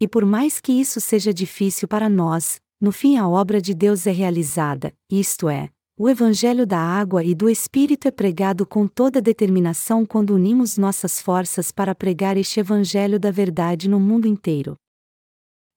E 0.00 0.08
por 0.08 0.26
mais 0.26 0.60
que 0.60 0.72
isso 0.72 1.00
seja 1.00 1.32
difícil 1.32 1.86
para 1.86 2.08
nós, 2.08 2.58
no 2.80 2.90
fim, 2.90 3.16
a 3.16 3.28
obra 3.28 3.60
de 3.60 3.72
Deus 3.72 4.04
é 4.04 4.10
realizada, 4.10 4.92
isto 5.08 5.48
é, 5.48 5.70
o 5.96 6.08
Evangelho 6.08 6.66
da 6.66 6.78
água 6.78 7.22
e 7.22 7.36
do 7.36 7.48
Espírito 7.48 8.08
é 8.08 8.10
pregado 8.10 8.66
com 8.66 8.88
toda 8.88 9.22
determinação 9.22 10.04
quando 10.04 10.34
unimos 10.34 10.76
nossas 10.76 11.20
forças 11.20 11.70
para 11.70 11.94
pregar 11.94 12.36
este 12.36 12.58
Evangelho 12.58 13.20
da 13.20 13.30
verdade 13.30 13.88
no 13.88 14.00
mundo 14.00 14.26
inteiro. 14.26 14.76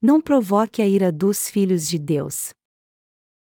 Não 0.02 0.20
provoque 0.20 0.82
a 0.82 0.88
ira 0.88 1.12
dos 1.12 1.48
filhos 1.48 1.88
de 1.88 2.00
Deus. 2.00 2.50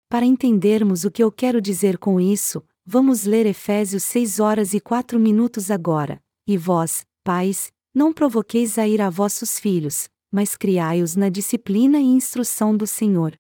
Para 0.08 0.26
entendermos 0.26 1.04
o 1.04 1.12
que 1.12 1.22
eu 1.22 1.30
quero 1.30 1.62
dizer 1.62 1.98
com 1.98 2.22
isso, 2.22 2.64
vamos 2.86 3.26
ler 3.26 3.46
Efésios 3.46 4.04
6 4.06 4.40
horas 4.40 4.74
e 4.74 4.80
4 4.80 5.20
minutos 5.20 5.70
agora. 5.70 6.22
E 6.48 6.58
vós, 6.58 7.06
pais, 7.22 7.70
não 7.94 8.14
provoqueis 8.14 8.78
a 8.78 8.88
ira 8.88 9.08
a 9.08 9.10
vossos 9.10 9.60
filhos, 9.60 10.10
mas 10.32 10.56
criai-os 10.56 11.18
na 11.18 11.28
disciplina 11.28 12.00
e 12.00 12.06
instrução 12.06 12.76
do 12.76 12.88
Senhor. 12.88 13.36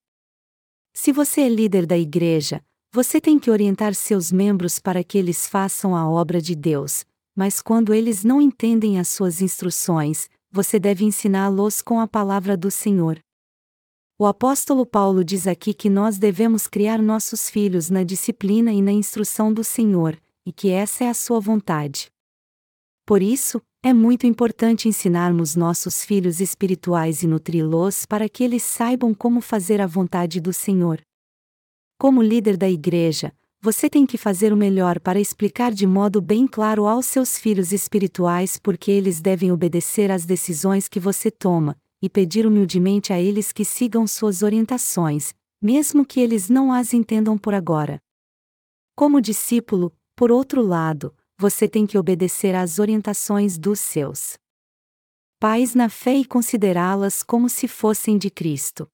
Se 0.94 1.14
você 1.14 1.42
é 1.42 1.50
líder 1.50 1.86
da 1.86 1.98
igreja, 1.98 2.62
você 2.94 3.22
tem 3.22 3.40
que 3.40 3.50
orientar 3.50 3.96
seus 3.96 4.34
membros 4.34 4.78
para 4.78 5.02
que 5.02 5.18
eles 5.18 5.48
façam 5.48 5.96
a 5.96 6.10
obra 6.10 6.42
de 6.42 6.54
Deus, 6.54 7.06
mas 7.34 7.62
quando 7.62 7.94
eles 7.94 8.26
não 8.26 8.42
entendem 8.42 9.00
as 9.00 9.08
suas 9.08 9.42
instruções, 9.42 10.30
você 10.52 10.78
deve 10.78 11.06
ensiná-los 11.06 11.82
com 11.82 12.02
a 12.02 12.08
palavra 12.08 12.58
do 12.58 12.70
Senhor. 12.70 13.18
O 14.20 14.26
apóstolo 14.26 14.86
Paulo 14.86 15.24
diz 15.24 15.48
aqui 15.48 15.74
que 15.74 15.90
nós 15.90 16.18
devemos 16.18 16.68
criar 16.68 17.02
nossos 17.02 17.50
filhos 17.50 17.90
na 17.90 18.04
disciplina 18.04 18.74
e 18.74 18.82
na 18.82 18.92
instrução 18.92 19.54
do 19.54 19.64
Senhor, 19.64 20.22
e 20.46 20.52
que 20.52 20.70
essa 20.70 21.06
é 21.06 21.10
a 21.10 21.14
sua 21.14 21.40
vontade. 21.40 22.12
Por 23.06 23.22
isso, 23.22 23.62
é 23.82 23.94
muito 23.94 24.28
importante 24.28 24.90
ensinarmos 24.90 25.56
nossos 25.56 26.04
filhos 26.04 26.42
espirituais 26.42 27.24
e 27.24 27.28
nutri-los 27.28 28.06
para 28.06 28.28
que 28.28 28.44
eles 28.44 28.64
saibam 28.64 29.14
como 29.14 29.40
fazer 29.40 29.80
a 29.80 29.88
vontade 29.88 30.42
do 30.42 30.52
Senhor. 30.52 31.02
Como 32.02 32.24
líder 32.24 32.58
da 32.58 32.68
igreja, 32.68 33.32
você 33.62 33.88
tem 33.88 34.08
que 34.08 34.18
fazer 34.18 34.52
o 34.52 34.58
melhor 34.58 35.00
para 35.00 35.20
explicar 35.20 35.72
de 35.72 35.86
modo 35.86 36.20
bem 36.20 36.48
claro 36.48 36.88
aos 36.88 37.06
seus 37.06 37.38
filhos 37.38 37.72
espirituais 37.72 38.58
por 38.58 38.76
que 38.76 38.90
eles 38.90 39.22
devem 39.22 39.52
obedecer 39.52 40.10
às 40.10 40.26
decisões 40.26 40.88
que 40.88 41.00
você 41.00 41.30
toma, 41.30 41.78
e 42.02 42.10
pedir 42.10 42.48
humildemente 42.48 43.14
a 43.14 43.22
eles 43.22 43.52
que 43.52 43.64
sigam 43.64 44.08
suas 44.08 44.42
orientações, 44.42 45.36
mesmo 45.62 46.04
que 46.04 46.20
eles 46.20 46.50
não 46.50 46.74
as 46.74 46.92
entendam 46.92 47.38
por 47.38 47.54
agora. 47.54 48.02
Como 48.96 49.22
discípulo, 49.22 49.94
por 50.16 50.32
outro 50.32 50.64
lado, 50.64 51.14
você 51.38 51.68
tem 51.68 51.86
que 51.86 52.00
obedecer 52.00 52.56
às 52.56 52.80
orientações 52.80 53.60
dos 53.60 53.80
seus 53.80 54.40
pais 55.40 55.76
na 55.76 55.88
fé 55.88 56.16
e 56.16 56.26
considerá-las 56.26 57.22
como 57.22 57.48
se 57.48 57.68
fossem 57.68 58.18
de 58.18 58.32
Cristo. 58.32 58.90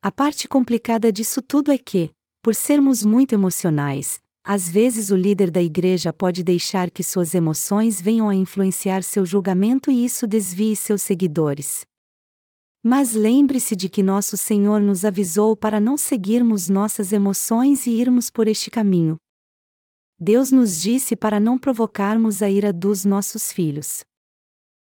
A 0.00 0.12
parte 0.12 0.46
complicada 0.46 1.12
disso 1.12 1.42
tudo 1.42 1.72
é 1.72 1.78
que, 1.78 2.12
por 2.40 2.54
sermos 2.54 3.04
muito 3.04 3.32
emocionais, 3.32 4.20
às 4.44 4.68
vezes 4.68 5.10
o 5.10 5.16
líder 5.16 5.50
da 5.50 5.60
igreja 5.60 6.12
pode 6.12 6.44
deixar 6.44 6.88
que 6.88 7.02
suas 7.02 7.34
emoções 7.34 8.00
venham 8.00 8.28
a 8.28 8.34
influenciar 8.34 9.02
seu 9.02 9.26
julgamento 9.26 9.90
e 9.90 10.04
isso 10.04 10.24
desvie 10.24 10.76
seus 10.76 11.02
seguidores. 11.02 11.84
Mas 12.80 13.12
lembre-se 13.12 13.74
de 13.74 13.88
que 13.88 14.00
nosso 14.00 14.36
Senhor 14.36 14.80
nos 14.80 15.04
avisou 15.04 15.56
para 15.56 15.80
não 15.80 15.96
seguirmos 15.96 16.68
nossas 16.68 17.12
emoções 17.12 17.84
e 17.88 17.90
irmos 17.90 18.30
por 18.30 18.46
este 18.46 18.70
caminho. 18.70 19.16
Deus 20.16 20.52
nos 20.52 20.80
disse 20.80 21.16
para 21.16 21.40
não 21.40 21.58
provocarmos 21.58 22.40
a 22.40 22.48
ira 22.48 22.72
dos 22.72 23.04
nossos 23.04 23.52
filhos. 23.52 24.04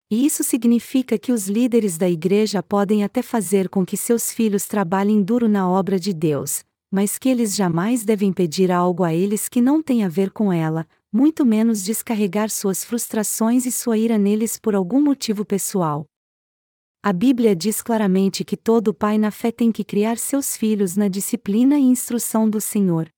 E 0.09 0.25
isso 0.25 0.43
significa 0.43 1.17
que 1.17 1.31
os 1.31 1.47
líderes 1.47 1.97
da 1.97 2.07
igreja 2.07 2.61
podem 2.61 3.03
até 3.03 3.21
fazer 3.23 3.67
com 3.69 3.83
que 3.83 3.97
seus 3.97 4.31
filhos 4.31 4.65
trabalhem 4.67 5.23
duro 5.23 5.47
na 5.47 5.67
obra 5.67 5.99
de 5.99 6.13
Deus, 6.13 6.63
mas 6.91 7.17
que 7.17 7.27
eles 7.27 7.55
jamais 7.55 8.05
devem 8.05 8.31
pedir 8.31 8.71
algo 8.71 9.03
a 9.03 9.13
eles 9.13 9.49
que 9.49 9.61
não 9.61 9.81
tem 9.81 10.03
a 10.03 10.07
ver 10.07 10.29
com 10.31 10.53
ela, 10.53 10.87
muito 11.11 11.45
menos 11.45 11.83
descarregar 11.83 12.49
suas 12.51 12.83
frustrações 12.83 13.65
e 13.65 13.71
sua 13.71 13.97
ira 13.97 14.17
neles 14.17 14.59
por 14.59 14.75
algum 14.75 15.01
motivo 15.01 15.43
pessoal. 15.43 16.05
A 17.01 17.13
Bíblia 17.13 17.55
diz 17.55 17.81
claramente 17.81 18.43
que 18.43 18.57
todo 18.57 18.93
pai 18.93 19.17
na 19.17 19.31
fé 19.31 19.51
tem 19.51 19.71
que 19.71 19.83
criar 19.83 20.17
seus 20.17 20.57
filhos 20.57 20.95
na 20.95 21.07
disciplina 21.07 21.77
e 21.79 21.83
instrução 21.83 22.49
do 22.49 22.59
Senhor. 22.61 23.09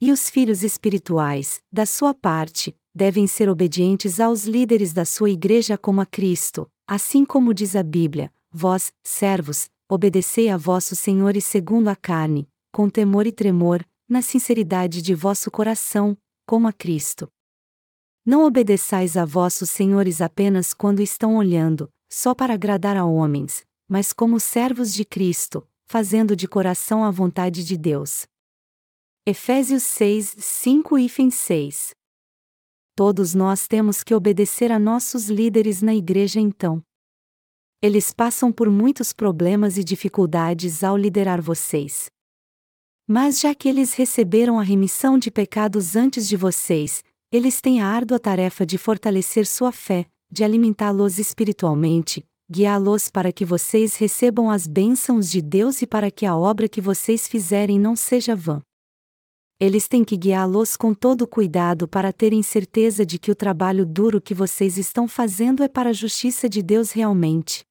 E 0.00 0.12
os 0.12 0.30
filhos 0.30 0.62
espirituais, 0.62 1.60
da 1.72 1.84
sua 1.84 2.14
parte, 2.14 2.76
devem 2.98 3.28
ser 3.28 3.48
obedientes 3.48 4.18
aos 4.18 4.44
líderes 4.44 4.92
da 4.92 5.04
sua 5.04 5.30
igreja 5.30 5.78
como 5.78 6.00
a 6.00 6.06
Cristo, 6.06 6.68
assim 6.84 7.24
como 7.24 7.54
diz 7.54 7.76
a 7.76 7.82
Bíblia: 7.82 8.32
Vós, 8.50 8.92
servos, 9.04 9.70
obedecei 9.88 10.48
a 10.48 10.56
vossos 10.56 10.98
senhores 10.98 11.44
segundo 11.44 11.86
a 11.86 11.94
carne, 11.94 12.48
com 12.72 12.90
temor 12.90 13.24
e 13.24 13.30
tremor, 13.30 13.86
na 14.08 14.20
sinceridade 14.20 15.00
de 15.00 15.14
vosso 15.14 15.48
coração, 15.48 16.18
como 16.44 16.66
a 16.66 16.72
Cristo. 16.72 17.30
Não 18.26 18.44
obedeçais 18.44 19.16
a 19.16 19.24
vossos 19.24 19.70
senhores 19.70 20.20
apenas 20.20 20.74
quando 20.74 21.00
estão 21.00 21.36
olhando, 21.36 21.88
só 22.10 22.34
para 22.34 22.54
agradar 22.54 22.96
a 22.96 23.04
homens, 23.04 23.64
mas 23.88 24.12
como 24.12 24.40
servos 24.40 24.92
de 24.92 25.04
Cristo, 25.04 25.64
fazendo 25.86 26.34
de 26.34 26.48
coração 26.48 27.04
a 27.04 27.12
vontade 27.12 27.64
de 27.64 27.76
Deus. 27.76 28.26
Efésios 29.24 29.84
6, 29.84 30.34
5 30.36 30.98
e 30.98 31.30
6. 31.30 31.97
Todos 32.98 33.32
nós 33.32 33.68
temos 33.68 34.02
que 34.02 34.12
obedecer 34.12 34.72
a 34.72 34.78
nossos 34.80 35.28
líderes 35.28 35.80
na 35.80 35.94
igreja 35.94 36.40
então. 36.40 36.82
Eles 37.80 38.12
passam 38.12 38.50
por 38.50 38.68
muitos 38.68 39.12
problemas 39.12 39.78
e 39.78 39.84
dificuldades 39.84 40.82
ao 40.82 40.96
liderar 40.96 41.40
vocês. 41.40 42.10
Mas 43.06 43.38
já 43.38 43.54
que 43.54 43.68
eles 43.68 43.94
receberam 43.94 44.58
a 44.58 44.64
remissão 44.64 45.16
de 45.16 45.30
pecados 45.30 45.94
antes 45.94 46.26
de 46.26 46.36
vocês, 46.36 47.04
eles 47.30 47.60
têm 47.60 47.80
a 47.80 47.86
árdua 47.86 48.18
tarefa 48.18 48.66
de 48.66 48.76
fortalecer 48.76 49.46
sua 49.46 49.70
fé, 49.70 50.04
de 50.28 50.42
alimentá-los 50.42 51.20
espiritualmente, 51.20 52.26
guiá-los 52.50 53.08
para 53.08 53.30
que 53.30 53.44
vocês 53.44 53.94
recebam 53.94 54.50
as 54.50 54.66
bênçãos 54.66 55.30
de 55.30 55.40
Deus 55.40 55.82
e 55.82 55.86
para 55.86 56.10
que 56.10 56.26
a 56.26 56.36
obra 56.36 56.68
que 56.68 56.80
vocês 56.80 57.28
fizerem 57.28 57.78
não 57.78 57.94
seja 57.94 58.34
vã 58.34 58.60
eles 59.60 59.88
têm 59.88 60.04
que 60.04 60.16
guiá-los 60.16 60.76
com 60.76 60.94
todo 60.94 61.26
cuidado 61.26 61.88
para 61.88 62.12
terem 62.12 62.42
certeza 62.44 63.04
de 63.04 63.18
que 63.18 63.30
o 63.30 63.34
trabalho 63.34 63.84
duro 63.84 64.20
que 64.20 64.32
vocês 64.32 64.78
estão 64.78 65.08
fazendo 65.08 65.64
é 65.64 65.68
para 65.68 65.90
a 65.90 65.92
justiça 65.92 66.48
de 66.48 66.62
Deus 66.62 66.92
realmente. 66.92 67.64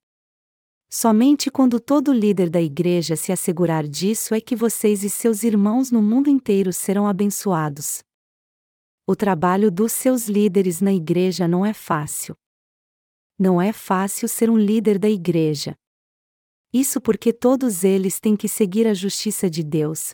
Somente 0.89 1.50
quando 1.50 1.79
todo 1.79 2.12
líder 2.12 2.50
da 2.50 2.62
igreja 2.62 3.15
se 3.15 3.32
assegurar 3.32 3.88
disso 3.88 4.36
é 4.36 4.41
que 4.41 4.56
vocês 4.56 5.03
e 5.03 5.10
seus 5.10 5.44
irmãos 5.44 5.89
no 5.89 6.01
mundo 6.01 6.29
inteiro 6.29 6.74
serão 6.74 7.08
abençoados. 7.08 8.03
O 9.06 9.15
trabalho 9.15 9.72
dos 9.72 9.94
seus 9.94 10.27
líderes 10.27 10.82
na 10.82 10.91
igreja 10.91 11.48
não 11.48 11.65
é 11.65 11.74
fácil. 11.74 12.36
Não 13.39 13.62
é 13.62 13.72
fácil 13.72 14.27
ser 14.27 14.50
um 14.50 14.58
líder 14.58 15.00
da 15.00 15.10
igreja. 15.10 15.74
Isso 16.74 17.00
porque 17.00 17.32
todos 17.32 17.86
eles 17.86 18.20
têm 18.20 18.36
que 18.36 18.50
seguir 18.50 18.88
a 18.88 18.94
justiça 18.94 19.50
de 19.50 19.63
Deus. 19.63 20.13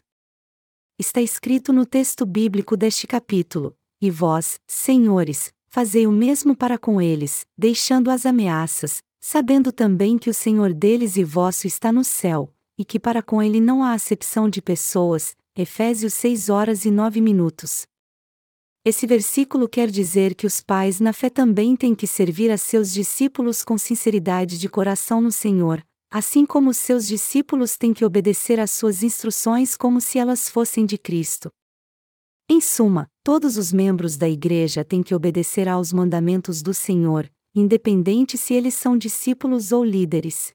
Está 0.97 1.21
escrito 1.21 1.73
no 1.73 1.88
texto 1.88 2.23
bíblico 2.23 2.77
deste 2.77 3.07
capítulo: 3.07 3.75
E 4.00 4.12
vós, 4.12 4.59
senhores, 4.67 5.51
fazei 5.67 6.05
o 6.05 6.12
mesmo 6.12 6.55
para 6.55 6.77
com 6.77 7.01
eles, 7.01 7.47
deixando 7.57 8.12
as 8.12 8.27
ameaças, 8.27 9.01
sabendo 9.19 9.71
também 9.71 10.19
que 10.19 10.29
o 10.29 10.33
Senhor 10.33 10.71
deles 10.71 11.17
e 11.17 11.23
vosso 11.23 11.65
está 11.65 11.91
no 11.91 12.03
céu, 12.03 12.53
e 12.77 12.85
que 12.85 13.00
para 13.00 13.23
com 13.23 13.41
ele 13.41 13.59
não 13.59 13.83
há 13.83 13.93
acepção 13.93 14.47
de 14.47 14.62
pessoas. 14.62 15.35
Efésios 15.55 16.15
6 16.15 16.50
horas 16.50 16.83
e 16.83 16.89
9 16.89 17.21
minutos. 17.21 17.85
Esse 18.83 19.05
versículo 19.05 19.69
quer 19.69 19.89
dizer 19.89 20.33
que 20.33 20.47
os 20.47 20.62
pais 20.62 21.00
na 21.00 21.13
fé 21.13 21.29
também 21.29 21.75
têm 21.75 21.93
que 21.93 22.07
servir 22.07 22.50
a 22.50 22.57
seus 22.57 22.91
discípulos 22.91 23.63
com 23.63 23.77
sinceridade 23.77 24.57
de 24.57 24.67
coração 24.67 25.21
no 25.21 25.31
Senhor, 25.31 25.85
assim 26.15 26.46
como 26.46 26.70
os 26.70 26.77
seus 26.77 27.08
discípulos 27.08 27.75
têm 27.75 27.91
que 27.91 28.05
obedecer 28.05 28.60
às 28.60 28.70
suas 28.70 29.01
instruções 29.01 29.75
como 29.75 30.00
se 30.00 30.20
elas 30.20 30.48
fossem 30.48 30.86
de 30.86 30.96
Cristo. 30.96 31.50
Em 32.48 32.62
suma, 32.62 33.10
todos 33.24 33.58
os 33.58 33.74
membros 33.74 34.15
da 34.15 34.29
Igreja 34.29 34.86
têm 34.86 35.01
que 35.01 35.15
obedecer 35.15 35.67
aos 35.67 35.91
mandamentos 35.91 36.62
do 36.62 36.72
Senhor, 36.72 37.27
independente 37.55 38.38
se 38.38 38.53
eles 38.53 38.75
são 38.75 38.96
discípulos 38.96 39.72
ou 39.72 39.84
líderes. 39.84 40.53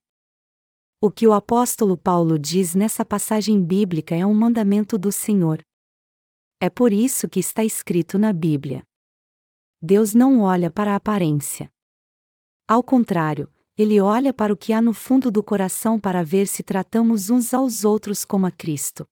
O 1.01 1.11
que 1.11 1.27
o 1.27 1.33
apóstolo 1.33 1.99
Paulo 1.99 2.39
diz 2.39 2.77
nessa 2.77 3.05
passagem 3.05 3.61
bíblica 3.61 4.15
é 4.15 4.25
um 4.25 4.35
mandamento 4.35 4.97
do 4.97 5.11
Senhor. 5.11 5.61
É 6.61 6.71
por 6.71 6.93
isso 6.93 7.29
que 7.29 7.41
está 7.41 7.65
escrito 7.65 8.17
na 8.17 8.33
Bíblia. 8.33 8.85
Deus 9.83 10.15
não 10.15 10.41
olha 10.41 10.71
para 10.71 10.93
a 10.93 10.97
aparência. 10.97 11.69
Ao 12.69 12.81
contrário, 12.81 13.53
ele 13.79 14.01
olha 14.01 14.35
para 14.35 14.53
o 14.53 14.57
que 14.57 14.73
há 14.73 14.83
no 14.83 14.93
fundo 14.93 15.31
do 15.31 15.41
coração 15.41 16.01
para 16.01 16.25
ver 16.25 16.49
se 16.49 16.65
tratamos 16.65 17.31
uns 17.31 17.55
aos 17.55 17.85
outros 17.85 18.25
como 18.25 18.45
a 18.45 18.51
Cristo. 18.51 19.07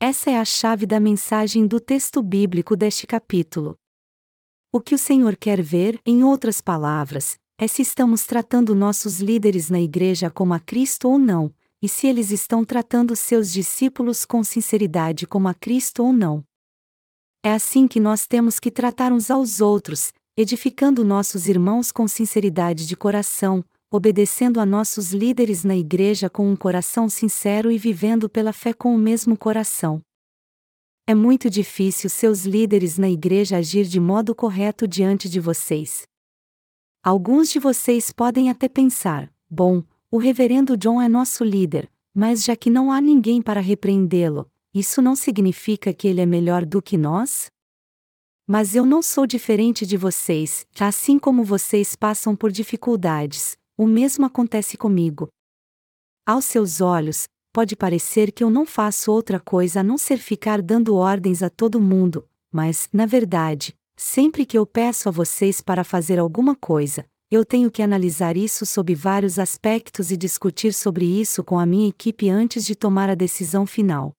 Essa 0.00 0.30
é 0.30 0.38
a 0.38 0.44
chave 0.44 0.86
da 0.86 1.00
mensagem 1.00 1.66
do 1.66 1.80
texto 1.80 2.22
bíblico 2.22 2.76
deste 2.76 3.04
capítulo. 3.04 3.76
O 4.72 4.80
que 4.80 4.94
o 4.94 4.98
Senhor 4.98 5.36
quer 5.36 5.60
ver, 5.60 6.00
em 6.06 6.22
outras 6.22 6.60
palavras, 6.60 7.36
é 7.58 7.66
se 7.66 7.82
estamos 7.82 8.24
tratando 8.24 8.76
nossos 8.76 9.18
líderes 9.18 9.68
na 9.68 9.80
igreja 9.80 10.30
como 10.30 10.54
a 10.54 10.60
Cristo 10.60 11.08
ou 11.08 11.18
não, 11.18 11.52
e 11.82 11.88
se 11.88 12.06
eles 12.06 12.30
estão 12.30 12.64
tratando 12.64 13.16
seus 13.16 13.52
discípulos 13.52 14.24
com 14.24 14.44
sinceridade 14.44 15.26
como 15.26 15.48
a 15.48 15.54
Cristo 15.54 16.04
ou 16.04 16.12
não. 16.12 16.44
É 17.42 17.52
assim 17.52 17.88
que 17.88 17.98
nós 17.98 18.26
temos 18.26 18.60
que 18.60 18.70
tratar 18.70 19.12
uns 19.12 19.30
aos 19.30 19.60
outros, 19.60 20.12
edificando 20.36 21.04
nossos 21.04 21.48
irmãos 21.48 21.92
com 21.92 22.08
sinceridade 22.08 22.86
de 22.86 22.96
coração, 22.96 23.64
obedecendo 23.88 24.58
a 24.58 24.66
nossos 24.66 25.12
líderes 25.12 25.62
na 25.62 25.76
igreja 25.76 26.28
com 26.28 26.50
um 26.50 26.56
coração 26.56 27.08
sincero 27.08 27.70
e 27.70 27.78
vivendo 27.78 28.28
pela 28.28 28.52
fé 28.52 28.72
com 28.72 28.92
o 28.92 28.98
mesmo 28.98 29.36
coração. 29.36 30.02
É 31.06 31.14
muito 31.14 31.48
difícil 31.48 32.10
seus 32.10 32.44
líderes 32.44 32.98
na 32.98 33.08
igreja 33.08 33.58
agir 33.58 33.84
de 33.84 34.00
modo 34.00 34.34
correto 34.34 34.88
diante 34.88 35.28
de 35.28 35.38
vocês. 35.38 36.02
Alguns 37.02 37.50
de 37.50 37.60
vocês 37.60 38.10
podem 38.10 38.50
até 38.50 38.68
pensar: 38.68 39.32
bom, 39.48 39.84
o 40.10 40.18
reverendo 40.18 40.76
John 40.76 41.00
é 41.00 41.08
nosso 41.08 41.44
líder, 41.44 41.88
mas 42.12 42.42
já 42.42 42.56
que 42.56 42.70
não 42.70 42.90
há 42.90 43.00
ninguém 43.00 43.40
para 43.40 43.60
repreendê-lo, 43.60 44.50
isso 44.74 45.00
não 45.00 45.14
significa 45.14 45.92
que 45.92 46.08
ele 46.08 46.20
é 46.20 46.26
melhor 46.26 46.64
do 46.64 46.82
que 46.82 46.96
nós? 46.96 47.53
Mas 48.46 48.76
eu 48.76 48.84
não 48.84 49.00
sou 49.00 49.26
diferente 49.26 49.86
de 49.86 49.96
vocês, 49.96 50.66
assim 50.78 51.18
como 51.18 51.42
vocês 51.42 51.96
passam 51.96 52.36
por 52.36 52.52
dificuldades, 52.52 53.56
o 53.74 53.86
mesmo 53.86 54.26
acontece 54.26 54.76
comigo. 54.76 55.28
Aos 56.26 56.44
seus 56.44 56.82
olhos, 56.82 57.26
pode 57.54 57.74
parecer 57.74 58.30
que 58.32 58.44
eu 58.44 58.50
não 58.50 58.66
faço 58.66 59.10
outra 59.10 59.40
coisa 59.40 59.80
a 59.80 59.82
não 59.82 59.96
ser 59.96 60.18
ficar 60.18 60.60
dando 60.60 60.94
ordens 60.94 61.42
a 61.42 61.48
todo 61.48 61.80
mundo, 61.80 62.28
mas, 62.52 62.86
na 62.92 63.06
verdade, 63.06 63.74
sempre 63.96 64.44
que 64.44 64.58
eu 64.58 64.66
peço 64.66 65.08
a 65.08 65.12
vocês 65.12 65.62
para 65.62 65.82
fazer 65.82 66.18
alguma 66.18 66.54
coisa, 66.54 67.06
eu 67.30 67.46
tenho 67.46 67.70
que 67.70 67.82
analisar 67.82 68.36
isso 68.36 68.66
sob 68.66 68.94
vários 68.94 69.38
aspectos 69.38 70.10
e 70.10 70.18
discutir 70.18 70.74
sobre 70.74 71.06
isso 71.06 71.42
com 71.42 71.58
a 71.58 71.64
minha 71.64 71.88
equipe 71.88 72.28
antes 72.28 72.66
de 72.66 72.74
tomar 72.74 73.08
a 73.08 73.14
decisão 73.14 73.64
final. 73.64 74.12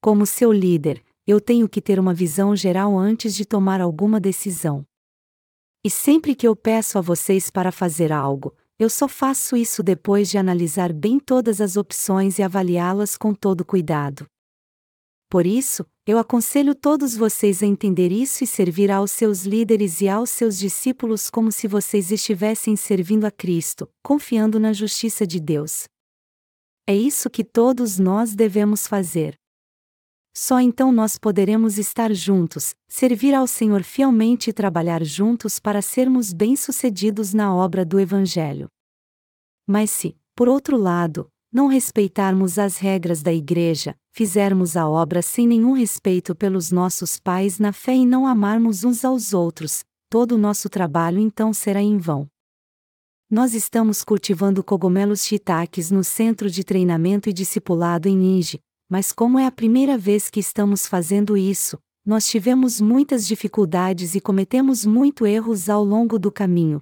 Como 0.00 0.24
seu 0.24 0.50
líder, 0.50 1.04
eu 1.26 1.40
tenho 1.40 1.68
que 1.68 1.80
ter 1.80 1.98
uma 1.98 2.14
visão 2.14 2.54
geral 2.54 2.96
antes 2.96 3.34
de 3.34 3.44
tomar 3.44 3.80
alguma 3.80 4.20
decisão. 4.20 4.86
E 5.84 5.90
sempre 5.90 6.34
que 6.34 6.46
eu 6.46 6.54
peço 6.54 6.98
a 6.98 7.00
vocês 7.00 7.50
para 7.50 7.72
fazer 7.72 8.12
algo, 8.12 8.54
eu 8.78 8.88
só 8.88 9.08
faço 9.08 9.56
isso 9.56 9.82
depois 9.82 10.30
de 10.30 10.38
analisar 10.38 10.92
bem 10.92 11.18
todas 11.18 11.60
as 11.60 11.76
opções 11.76 12.38
e 12.38 12.42
avaliá-las 12.42 13.16
com 13.16 13.34
todo 13.34 13.64
cuidado. 13.64 14.26
Por 15.28 15.44
isso, 15.44 15.84
eu 16.06 16.18
aconselho 16.18 16.74
todos 16.74 17.16
vocês 17.16 17.62
a 17.62 17.66
entender 17.66 18.12
isso 18.12 18.44
e 18.44 18.46
servir 18.46 18.92
aos 18.92 19.10
seus 19.10 19.44
líderes 19.44 20.00
e 20.00 20.08
aos 20.08 20.30
seus 20.30 20.56
discípulos 20.56 21.28
como 21.28 21.50
se 21.50 21.66
vocês 21.66 22.12
estivessem 22.12 22.76
servindo 22.76 23.24
a 23.24 23.30
Cristo, 23.30 23.88
confiando 24.04 24.60
na 24.60 24.72
justiça 24.72 25.26
de 25.26 25.40
Deus. 25.40 25.88
É 26.86 26.94
isso 26.94 27.28
que 27.28 27.42
todos 27.42 27.98
nós 27.98 28.36
devemos 28.36 28.86
fazer. 28.86 29.36
Só 30.38 30.60
então 30.60 30.92
nós 30.92 31.16
poderemos 31.16 31.78
estar 31.78 32.12
juntos, 32.12 32.74
servir 32.86 33.34
ao 33.34 33.46
Senhor 33.46 33.82
fielmente 33.82 34.50
e 34.50 34.52
trabalhar 34.52 35.02
juntos 35.02 35.58
para 35.58 35.80
sermos 35.80 36.34
bem-sucedidos 36.34 37.32
na 37.32 37.54
obra 37.54 37.86
do 37.86 37.98
Evangelho. 37.98 38.68
Mas 39.66 39.90
se, 39.90 40.14
por 40.34 40.46
outro 40.46 40.76
lado, 40.76 41.26
não 41.50 41.68
respeitarmos 41.68 42.58
as 42.58 42.76
regras 42.76 43.22
da 43.22 43.32
Igreja, 43.32 43.96
fizermos 44.12 44.76
a 44.76 44.86
obra 44.86 45.22
sem 45.22 45.48
nenhum 45.48 45.72
respeito 45.72 46.34
pelos 46.34 46.70
nossos 46.70 47.18
pais 47.18 47.58
na 47.58 47.72
fé 47.72 47.96
e 47.96 48.04
não 48.04 48.26
amarmos 48.26 48.84
uns 48.84 49.06
aos 49.06 49.32
outros, 49.32 49.84
todo 50.10 50.32
o 50.32 50.38
nosso 50.38 50.68
trabalho 50.68 51.18
então 51.18 51.50
será 51.54 51.80
em 51.80 51.96
vão. 51.96 52.28
Nós 53.30 53.54
estamos 53.54 54.04
cultivando 54.04 54.62
cogumelos 54.62 55.24
shiitakes 55.24 55.90
no 55.90 56.04
Centro 56.04 56.50
de 56.50 56.62
Treinamento 56.62 57.30
e 57.30 57.32
Discipulado 57.32 58.06
em 58.06 58.16
Ninja, 58.18 58.60
mas 58.88 59.12
como 59.12 59.38
é 59.38 59.46
a 59.46 59.50
primeira 59.50 59.98
vez 59.98 60.30
que 60.30 60.40
estamos 60.40 60.86
fazendo 60.86 61.36
isso, 61.36 61.78
nós 62.04 62.26
tivemos 62.28 62.80
muitas 62.80 63.26
dificuldades 63.26 64.14
e 64.14 64.20
cometemos 64.20 64.86
muitos 64.86 65.26
erros 65.26 65.68
ao 65.68 65.84
longo 65.84 66.18
do 66.18 66.30
caminho. 66.30 66.80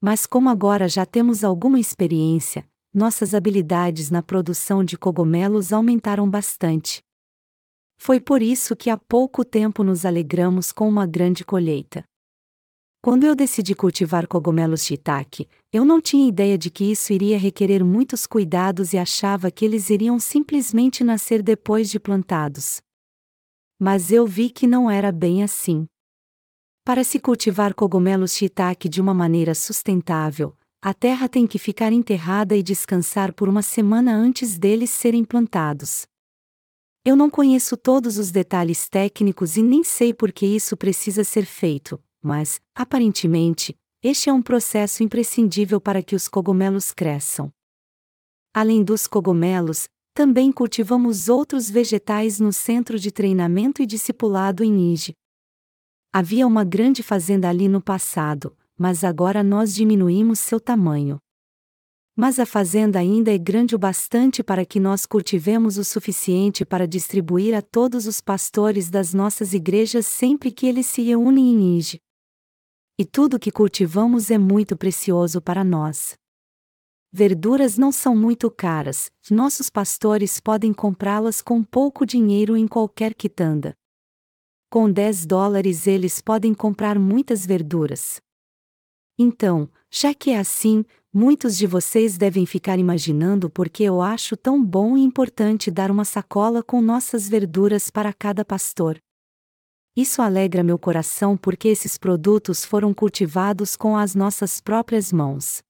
Mas 0.00 0.26
como 0.26 0.48
agora 0.48 0.88
já 0.88 1.06
temos 1.06 1.42
alguma 1.42 1.80
experiência, 1.80 2.68
nossas 2.92 3.34
habilidades 3.34 4.10
na 4.10 4.22
produção 4.22 4.84
de 4.84 4.98
cogumelos 4.98 5.72
aumentaram 5.72 6.28
bastante. 6.28 7.02
Foi 7.96 8.20
por 8.20 8.42
isso 8.42 8.76
que 8.76 8.90
há 8.90 8.96
pouco 8.96 9.44
tempo 9.44 9.82
nos 9.82 10.04
alegramos 10.04 10.72
com 10.72 10.88
uma 10.88 11.06
grande 11.06 11.44
colheita. 11.44 12.04
Quando 13.00 13.24
eu 13.24 13.34
decidi 13.36 13.76
cultivar 13.76 14.26
cogumelos 14.26 14.84
shiitake, 14.84 15.48
eu 15.72 15.84
não 15.84 16.00
tinha 16.00 16.28
ideia 16.28 16.58
de 16.58 16.68
que 16.68 16.90
isso 16.90 17.12
iria 17.12 17.38
requerer 17.38 17.84
muitos 17.84 18.26
cuidados 18.26 18.92
e 18.92 18.98
achava 18.98 19.52
que 19.52 19.64
eles 19.64 19.88
iriam 19.88 20.18
simplesmente 20.18 21.04
nascer 21.04 21.40
depois 21.40 21.88
de 21.88 22.00
plantados. 22.00 22.82
Mas 23.78 24.10
eu 24.10 24.26
vi 24.26 24.50
que 24.50 24.66
não 24.66 24.90
era 24.90 25.12
bem 25.12 25.44
assim. 25.44 25.86
Para 26.84 27.04
se 27.04 27.20
cultivar 27.20 27.72
cogumelos 27.72 28.34
shiitake 28.34 28.88
de 28.88 29.00
uma 29.00 29.14
maneira 29.14 29.54
sustentável, 29.54 30.56
a 30.82 30.92
terra 30.92 31.28
tem 31.28 31.46
que 31.46 31.58
ficar 31.58 31.92
enterrada 31.92 32.56
e 32.56 32.62
descansar 32.64 33.32
por 33.32 33.48
uma 33.48 33.62
semana 33.62 34.12
antes 34.12 34.58
deles 34.58 34.90
serem 34.90 35.24
plantados. 35.24 36.04
Eu 37.04 37.14
não 37.14 37.30
conheço 37.30 37.76
todos 37.76 38.18
os 38.18 38.32
detalhes 38.32 38.88
técnicos 38.88 39.56
e 39.56 39.62
nem 39.62 39.84
sei 39.84 40.12
por 40.12 40.32
que 40.32 40.46
isso 40.46 40.76
precisa 40.76 41.22
ser 41.22 41.44
feito, 41.44 42.02
mas, 42.22 42.60
aparentemente, 42.74 43.76
este 44.02 44.30
é 44.30 44.32
um 44.32 44.42
processo 44.42 45.02
imprescindível 45.02 45.80
para 45.80 46.02
que 46.02 46.14
os 46.14 46.28
cogumelos 46.28 46.92
cresçam. 46.92 47.52
Além 48.54 48.82
dos 48.82 49.06
cogumelos, 49.06 49.88
também 50.14 50.50
cultivamos 50.50 51.28
outros 51.28 51.70
vegetais 51.70 52.40
no 52.40 52.52
Centro 52.52 52.98
de 52.98 53.12
Treinamento 53.12 53.82
e 53.82 53.86
Discipulado 53.86 54.64
em 54.64 54.72
Nige. 54.72 55.14
Havia 56.12 56.46
uma 56.46 56.64
grande 56.64 57.02
fazenda 57.02 57.48
ali 57.48 57.68
no 57.68 57.80
passado, 57.80 58.56
mas 58.76 59.04
agora 59.04 59.42
nós 59.42 59.74
diminuímos 59.74 60.38
seu 60.40 60.58
tamanho. 60.58 61.18
Mas 62.16 62.40
a 62.40 62.46
fazenda 62.46 62.98
ainda 62.98 63.32
é 63.32 63.38
grande 63.38 63.76
o 63.76 63.78
bastante 63.78 64.42
para 64.42 64.66
que 64.66 64.80
nós 64.80 65.06
cultivemos 65.06 65.78
o 65.78 65.84
suficiente 65.84 66.64
para 66.64 66.86
distribuir 66.86 67.54
a 67.54 67.62
todos 67.62 68.06
os 68.06 68.20
pastores 68.20 68.90
das 68.90 69.14
nossas 69.14 69.52
igrejas 69.52 70.06
sempre 70.06 70.50
que 70.50 70.66
eles 70.66 70.86
se 70.86 71.00
reúnem 71.02 71.52
em 71.52 71.78
Ige. 71.78 72.00
E 73.00 73.04
tudo 73.04 73.38
que 73.38 73.52
cultivamos 73.52 74.28
é 74.28 74.36
muito 74.36 74.76
precioso 74.76 75.40
para 75.40 75.62
nós. 75.62 76.16
Verduras 77.12 77.78
não 77.78 77.92
são 77.92 78.16
muito 78.16 78.50
caras, 78.50 79.08
nossos 79.30 79.70
pastores 79.70 80.40
podem 80.40 80.72
comprá-las 80.72 81.40
com 81.40 81.62
pouco 81.62 82.04
dinheiro 82.04 82.56
em 82.56 82.66
qualquer 82.66 83.14
quitanda. 83.14 83.72
Com 84.68 84.90
10 84.90 85.26
dólares 85.26 85.86
eles 85.86 86.20
podem 86.20 86.52
comprar 86.52 86.98
muitas 86.98 87.46
verduras. 87.46 88.20
Então, 89.16 89.70
já 89.88 90.12
que 90.12 90.30
é 90.30 90.38
assim, 90.40 90.84
muitos 91.14 91.56
de 91.56 91.68
vocês 91.68 92.18
devem 92.18 92.44
ficar 92.46 92.80
imaginando 92.80 93.48
por 93.48 93.68
que 93.68 93.84
eu 93.84 94.02
acho 94.02 94.36
tão 94.36 94.62
bom 94.62 94.96
e 94.98 95.02
importante 95.02 95.70
dar 95.70 95.92
uma 95.92 96.04
sacola 96.04 96.64
com 96.64 96.82
nossas 96.82 97.28
verduras 97.28 97.90
para 97.90 98.12
cada 98.12 98.44
pastor. 98.44 99.00
Isso 99.98 100.22
alegra 100.22 100.62
meu 100.62 100.78
coração 100.78 101.36
porque 101.36 101.66
esses 101.66 101.98
produtos 101.98 102.64
foram 102.64 102.94
cultivados 102.94 103.74
com 103.74 103.96
as 103.96 104.14
nossas 104.14 104.60
próprias 104.60 105.12
mãos. 105.12 105.60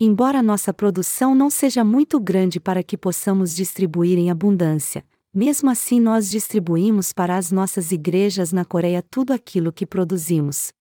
Embora 0.00 0.42
nossa 0.42 0.74
produção 0.74 1.36
não 1.36 1.48
seja 1.48 1.84
muito 1.84 2.18
grande 2.18 2.58
para 2.58 2.82
que 2.82 2.98
possamos 2.98 3.54
distribuir 3.54 4.18
em 4.18 4.28
abundância, 4.28 5.06
mesmo 5.32 5.70
assim 5.70 6.00
nós 6.00 6.28
distribuímos 6.28 7.12
para 7.12 7.36
as 7.36 7.52
nossas 7.52 7.92
igrejas 7.92 8.50
na 8.50 8.64
Coreia 8.64 9.04
tudo 9.08 9.32
aquilo 9.32 9.72
que 9.72 9.86
produzimos. 9.86 10.72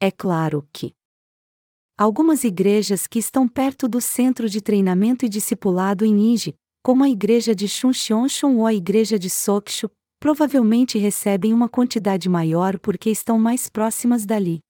É 0.00 0.10
claro 0.10 0.66
que 0.72 0.94
algumas 1.98 2.44
igrejas 2.44 3.06
que 3.06 3.18
estão 3.18 3.46
perto 3.46 3.86
do 3.86 4.00
centro 4.00 4.48
de 4.48 4.62
treinamento 4.62 5.26
e 5.26 5.28
discipulado 5.28 6.02
em 6.02 6.14
Niji, 6.14 6.54
como 6.82 7.04
a 7.04 7.10
igreja 7.10 7.54
de 7.54 7.68
Chuncheonchon 7.68 8.56
ou 8.56 8.64
a 8.66 8.72
igreja 8.72 9.18
de 9.18 9.28
Sokshu, 9.28 9.90
provavelmente 10.18 10.98
recebem 10.98 11.52
uma 11.52 11.68
quantidade 11.68 12.28
maior 12.28 12.78
porque 12.78 13.10
estão 13.10 13.38
mais 13.38 13.68
próximas 13.68 14.24
dali 14.26 14.60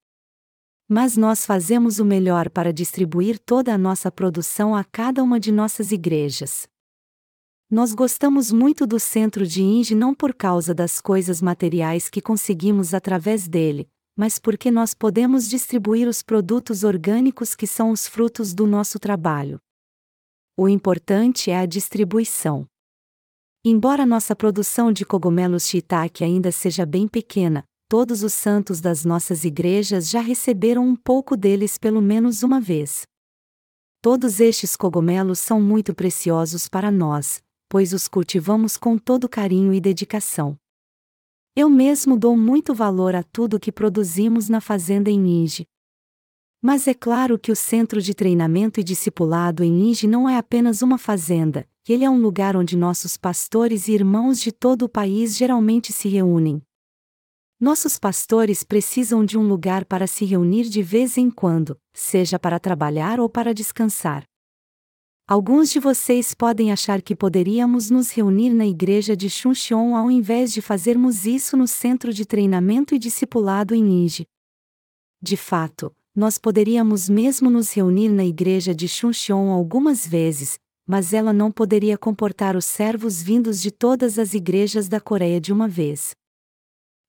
mas 0.89 1.19
nós 1.19 1.45
fazemos 1.45 1.99
o 1.99 2.05
melhor 2.05 2.49
para 2.49 2.73
distribuir 2.73 3.39
toda 3.39 3.75
a 3.75 3.79
nossa 3.79 4.11
produção 4.11 4.75
a 4.75 4.83
cada 4.83 5.23
uma 5.23 5.39
de 5.39 5.53
nossas 5.53 5.93
igrejas. 5.93 6.67
Nós 7.71 7.93
gostamos 7.93 8.51
muito 8.51 8.87
do 8.87 8.99
centro 8.99 9.47
de 9.47 9.63
Inge 9.63 9.95
não 9.95 10.15
por 10.15 10.33
causa 10.35 10.75
das 10.75 10.99
coisas 10.99 11.43
materiais 11.43 12.09
que 12.09 12.23
conseguimos 12.23 12.95
através 12.95 13.47
dele, 13.47 13.87
mas 14.17 14.39
porque 14.39 14.71
nós 14.71 14.95
podemos 14.95 15.47
distribuir 15.47 16.09
os 16.09 16.23
produtos 16.23 16.83
orgânicos 16.83 17.55
que 17.55 17.67
são 17.67 17.91
os 17.91 18.09
frutos 18.09 18.55
do 18.55 18.67
nosso 18.67 18.99
trabalho. 18.99 19.61
O 20.57 20.67
importante 20.67 21.51
é 21.51 21.59
a 21.59 21.67
distribuição. 21.67 22.67
Embora 23.65 24.07
nossa 24.07 24.37
produção 24.37 24.93
de 24.93 25.05
cogumelos 25.05 25.67
shiitake 25.67 26.23
ainda 26.23 26.53
seja 26.53 26.87
bem 26.87 27.09
pequena, 27.09 27.65
todos 27.89 28.23
os 28.23 28.33
santos 28.33 28.81
das 28.81 29.05
nossas 29.05 29.45
igrejas 29.45 30.09
já 30.09 30.21
receberam 30.21 30.87
um 30.87 30.95
pouco 30.95 31.37
deles 31.37 31.77
pelo 31.77 32.01
menos 32.01 32.45
uma 32.45 32.61
vez. 32.61 33.03
Todos 34.01 34.39
estes 34.39 34.77
cogumelos 34.77 35.41
são 35.41 35.61
muito 35.61 35.93
preciosos 35.93 36.69
para 36.69 36.89
nós, 36.89 37.43
pois 37.69 37.93
os 37.93 38.07
cultivamos 38.07 38.77
com 38.77 38.97
todo 38.97 39.29
carinho 39.29 39.75
e 39.75 39.81
dedicação. 39.81 40.57
Eu 41.57 41.69
mesmo 41.69 42.17
dou 42.17 42.37
muito 42.37 42.73
valor 42.73 43.17
a 43.17 43.25
tudo 43.25 43.59
que 43.59 43.73
produzimos 43.73 44.49
na 44.49 44.61
fazenda 44.61 45.11
em 45.11 45.19
Ninge. 45.19 45.67
Mas 46.63 46.87
é 46.87 46.95
claro 46.95 47.37
que 47.37 47.51
o 47.51 47.57
centro 47.57 48.01
de 48.01 48.15
treinamento 48.15 48.79
e 48.79 48.85
discipulado 48.85 49.65
em 49.65 49.73
Ninge 49.73 50.07
não 50.07 50.29
é 50.29 50.37
apenas 50.37 50.81
uma 50.81 50.97
fazenda, 50.97 51.69
ele 51.93 52.05
é 52.05 52.11
um 52.11 52.21
lugar 52.21 52.57
onde 52.57 52.77
nossos 52.77 53.17
pastores 53.17 53.89
e 53.89 53.93
irmãos 53.93 54.41
de 54.41 54.53
todo 54.53 54.83
o 54.83 54.89
país 54.89 55.37
geralmente 55.37 55.93
se 55.93 56.09
reúnem. 56.09 56.63
Nossos 57.61 57.99
pastores 57.99 58.63
precisam 58.63 59.25
de 59.25 59.37
um 59.37 59.47
lugar 59.47 59.85
para 59.85 60.07
se 60.07 60.25
reunir 60.25 60.69
de 60.69 60.83
vez 60.83 61.19
em 61.19 61.29
quando, 61.29 61.77
seja 61.93 62.39
para 62.39 62.61
trabalhar 62.61 63.19
ou 63.19 63.29
para 63.29 63.53
descansar. 63.53 64.25
Alguns 65.27 65.71
de 65.71 65.79
vocês 65.79 66.33
podem 66.35 66.73
achar 66.73 67.03
que 67.03 67.15
poderíamos 67.15 67.91
nos 67.91 68.11
reunir 68.11 68.51
na 68.55 68.67
igreja 68.67 69.17
de 69.17 69.29
Chuncheon 69.29 69.95
ao 69.95 70.11
invés 70.11 70.53
de 70.53 70.63
fazermos 70.63 71.27
isso 71.27 71.57
no 71.57 71.67
centro 71.67 72.15
de 72.15 72.25
treinamento 72.25 72.95
e 72.95 72.99
discipulado 72.99 73.75
em 73.75 73.83
Ninji. 73.83 74.27
De 75.21 75.37
fato, 75.37 75.95
nós 76.15 76.39
poderíamos 76.39 77.09
mesmo 77.09 77.51
nos 77.51 77.73
reunir 77.73 78.09
na 78.09 78.25
igreja 78.25 78.75
de 78.75 78.89
Chuncheon 78.89 79.51
algumas 79.51 80.07
vezes, 80.07 80.59
mas 80.89 81.13
ela 81.13 81.35
não 81.35 81.53
poderia 81.53 81.99
comportar 81.99 82.57
os 82.57 82.65
servos 82.65 83.23
vindos 83.23 83.61
de 83.61 83.71
todas 83.71 84.19
as 84.19 84.33
igrejas 84.33 84.89
da 84.89 84.99
Coreia 84.99 85.39
de 85.39 85.53
uma 85.53 85.69
vez. 85.69 86.17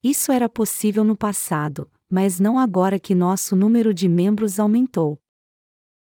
Isso 0.03 0.33
era 0.33 0.49
possível 0.49 1.05
no 1.05 1.15
passado, 1.15 1.89
mas 2.11 2.41
não 2.41 2.59
agora 2.59 2.99
que 2.99 3.15
nosso 3.15 3.55
número 3.55 3.93
de 3.93 4.09
membros 4.09 4.59
aumentou. 4.59 5.17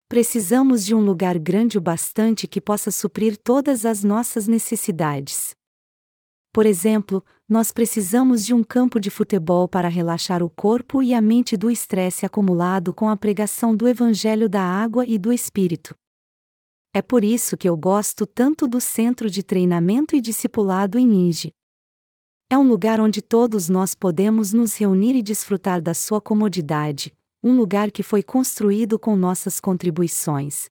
Precisamos 0.09 0.85
de 0.85 0.95
um 0.95 1.01
lugar 1.01 1.37
grande 1.37 1.77
o 1.77 1.81
bastante 1.81 2.47
que 2.47 2.61
possa 2.61 2.93
suprir 2.93 3.37
todas 3.37 3.85
as 3.85 4.05
nossas 4.05 4.47
necessidades. 4.47 5.53
Por 6.53 6.67
exemplo, 6.67 7.25
nós 7.49 7.73
precisamos 7.73 8.47
de 8.47 8.55
um 8.55 8.63
campo 8.63 9.01
de 9.01 9.11
futebol 9.11 9.67
para 9.67 9.89
relaxar 9.89 10.45
o 10.45 10.49
corpo 10.49 11.03
e 11.03 11.13
a 11.13 11.21
mente 11.21 11.57
do 11.57 11.69
estresse 11.69 12.25
acumulado 12.25 12.95
com 12.95 13.09
a 13.09 13.17
pregação 13.17 13.75
do 13.75 13.89
Evangelho 13.89 14.49
da 14.49 14.63
Água 14.63 15.05
e 15.05 15.19
do 15.19 15.33
Espírito. 15.33 15.97
É 16.96 17.02
por 17.02 17.24
isso 17.24 17.57
que 17.57 17.68
eu 17.68 17.76
gosto 17.76 18.24
tanto 18.24 18.68
do 18.68 18.80
Centro 18.80 19.28
de 19.28 19.42
Treinamento 19.42 20.14
e 20.14 20.20
Discipulado 20.20 20.96
em 20.96 21.04
Ninja. 21.04 21.50
É 22.48 22.57
um 22.57 22.68
lugar 22.68 23.00
onde 23.00 23.20
todos 23.20 23.68
nós 23.68 23.96
podemos 23.96 24.52
nos 24.52 24.76
reunir 24.76 25.16
e 25.16 25.22
desfrutar 25.22 25.83
da 25.83 25.92
sua 25.92 26.20
comodidade, 26.20 27.12
um 27.42 27.57
lugar 27.57 27.90
que 27.90 28.04
foi 28.04 28.22
construído 28.22 28.96
com 28.96 29.16
nossas 29.16 29.59
contribuições. 29.59 30.66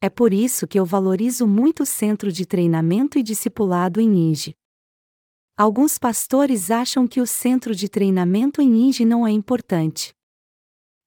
É 0.00 0.08
por 0.08 0.32
isso 0.32 0.66
que 0.66 0.80
eu 0.80 0.86
valorizo 0.86 1.46
muito 1.46 1.82
o 1.82 1.86
centro 1.86 2.32
de 2.32 2.46
treinamento 2.46 3.18
e 3.18 3.22
discipulado 3.22 4.00
em 4.00 4.08
Ninja. 4.08 4.54
Alguns 5.58 5.98
pastores 5.98 6.70
acham 6.70 7.06
que 7.06 7.20
o 7.20 7.26
centro 7.26 7.74
de 7.74 7.86
treinamento 7.86 8.62
em 8.62 8.70
Ninja 8.70 9.04
não 9.04 9.26
é 9.26 9.30
importante. 9.30 10.14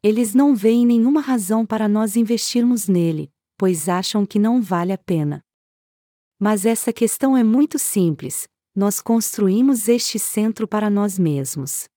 Eles 0.04 0.36
não 0.36 0.54
veem 0.54 0.86
nenhuma 0.86 1.22
razão 1.22 1.66
para 1.66 1.88
nós 1.88 2.16
investirmos 2.16 2.88
nele, 2.88 3.32
pois 3.62 3.88
acham 3.88 4.26
que 4.26 4.40
não 4.40 4.60
vale 4.60 4.92
a 4.92 4.98
pena. 4.98 5.46
Mas 6.40 6.66
essa 6.66 6.92
questão 6.92 7.38
é 7.38 7.44
muito 7.44 7.78
simples, 7.78 8.48
nós 8.76 9.00
construímos 9.00 9.88
este 9.88 10.18
centro 10.18 10.68
para 10.68 10.90
nós 10.90 11.20
mesmos. 11.20 11.88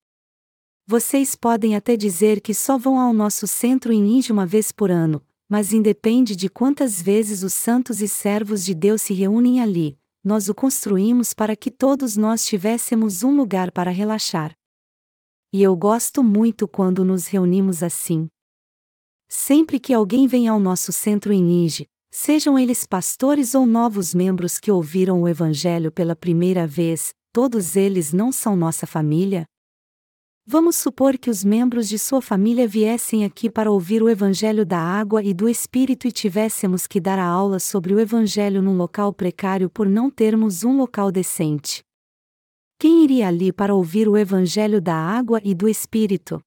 Vocês 0.87 1.35
podem 1.35 1.75
até 1.75 1.97
dizer 1.97 2.43
que 2.43 2.53
só 2.53 2.77
vão 2.77 3.01
ao 3.01 3.15
nosso 3.15 3.47
centro 3.47 3.95
em 3.95 4.03
Ninja 4.03 4.31
uma 4.31 4.45
vez 4.45 4.73
por 4.73 4.91
ano, 4.91 5.23
mas 5.49 5.73
independe 5.73 6.37
de 6.37 6.51
quantas 6.51 7.01
vezes 7.01 7.43
os 7.43 7.55
santos 7.55 8.03
e 8.03 8.09
servos 8.09 8.63
de 8.63 8.75
Deus 8.75 9.01
se 9.01 9.15
reúnem 9.15 9.63
ali, 9.63 9.99
nós 10.23 10.51
o 10.51 10.55
construímos 10.55 11.33
para 11.33 11.57
que 11.57 11.71
todos 11.71 12.15
nós 12.15 12.45
tivéssemos 12.45 13.23
um 13.23 13.35
lugar 13.35 13.73
para 13.73 13.91
relaxar. 13.91 14.55
E 15.51 15.63
eu 15.63 15.75
gosto 15.75 16.23
muito 16.23 16.69
quando 16.69 17.07
nos 17.07 17.27
reunimos 17.27 17.83
assim. 17.83 18.29
Sempre 19.37 19.81
que 19.81 19.93
alguém 19.93 20.27
vem 20.29 20.47
ao 20.47 20.61
nosso 20.61 20.93
centro 20.93 21.33
em 21.33 21.43
Ninja, 21.43 21.85
Sejam 22.17 22.57
eles 22.57 22.87
pastores 22.87 23.57
ou 23.57 23.67
novos 23.67 24.15
membros 24.15 24.61
que 24.61 24.71
ouviram 24.71 25.23
o 25.23 25.29
Evangelho 25.29 25.91
pela 25.91 26.15
primeira 26.15 26.65
vez, 26.65 27.13
todos 27.33 27.75
eles 27.75 28.13
não 28.13 28.31
são 28.31 28.55
nossa 28.55 28.87
família? 28.87 29.45
Vamos 30.47 30.77
supor 30.77 31.19
que 31.19 31.29
os 31.29 31.43
membros 31.43 31.89
de 31.89 31.99
sua 31.99 32.23
família 32.23 32.69
viessem 32.69 33.25
aqui 33.25 33.51
para 33.51 33.69
ouvir 33.69 34.01
o 34.01 34.09
Evangelho 34.09 34.65
da 34.65 34.79
água 34.79 35.25
e 35.25 35.35
do 35.35 35.49
Espírito 35.49 36.07
e 36.07 36.13
tivéssemos 36.13 36.87
que 36.87 37.01
dar 37.01 37.19
a 37.19 37.27
aula 37.27 37.59
sobre 37.59 37.93
o 37.93 37.99
Evangelho 37.99 38.63
num 38.63 38.77
local 38.77 39.13
precário 39.13 39.69
por 39.69 39.89
não 39.89 40.09
termos 40.09 40.63
um 40.63 40.77
local 40.77 41.11
decente. 41.11 41.83
Quem 42.79 43.03
iria 43.03 43.27
ali 43.27 43.53
para 43.53 43.75
ouvir 43.75 44.09
o 44.09 44.17
Evangelho 44.17 44.81
da 44.81 44.95
água 44.95 45.41
e 45.43 45.53
do 45.53 45.69
Espírito? 45.69 46.41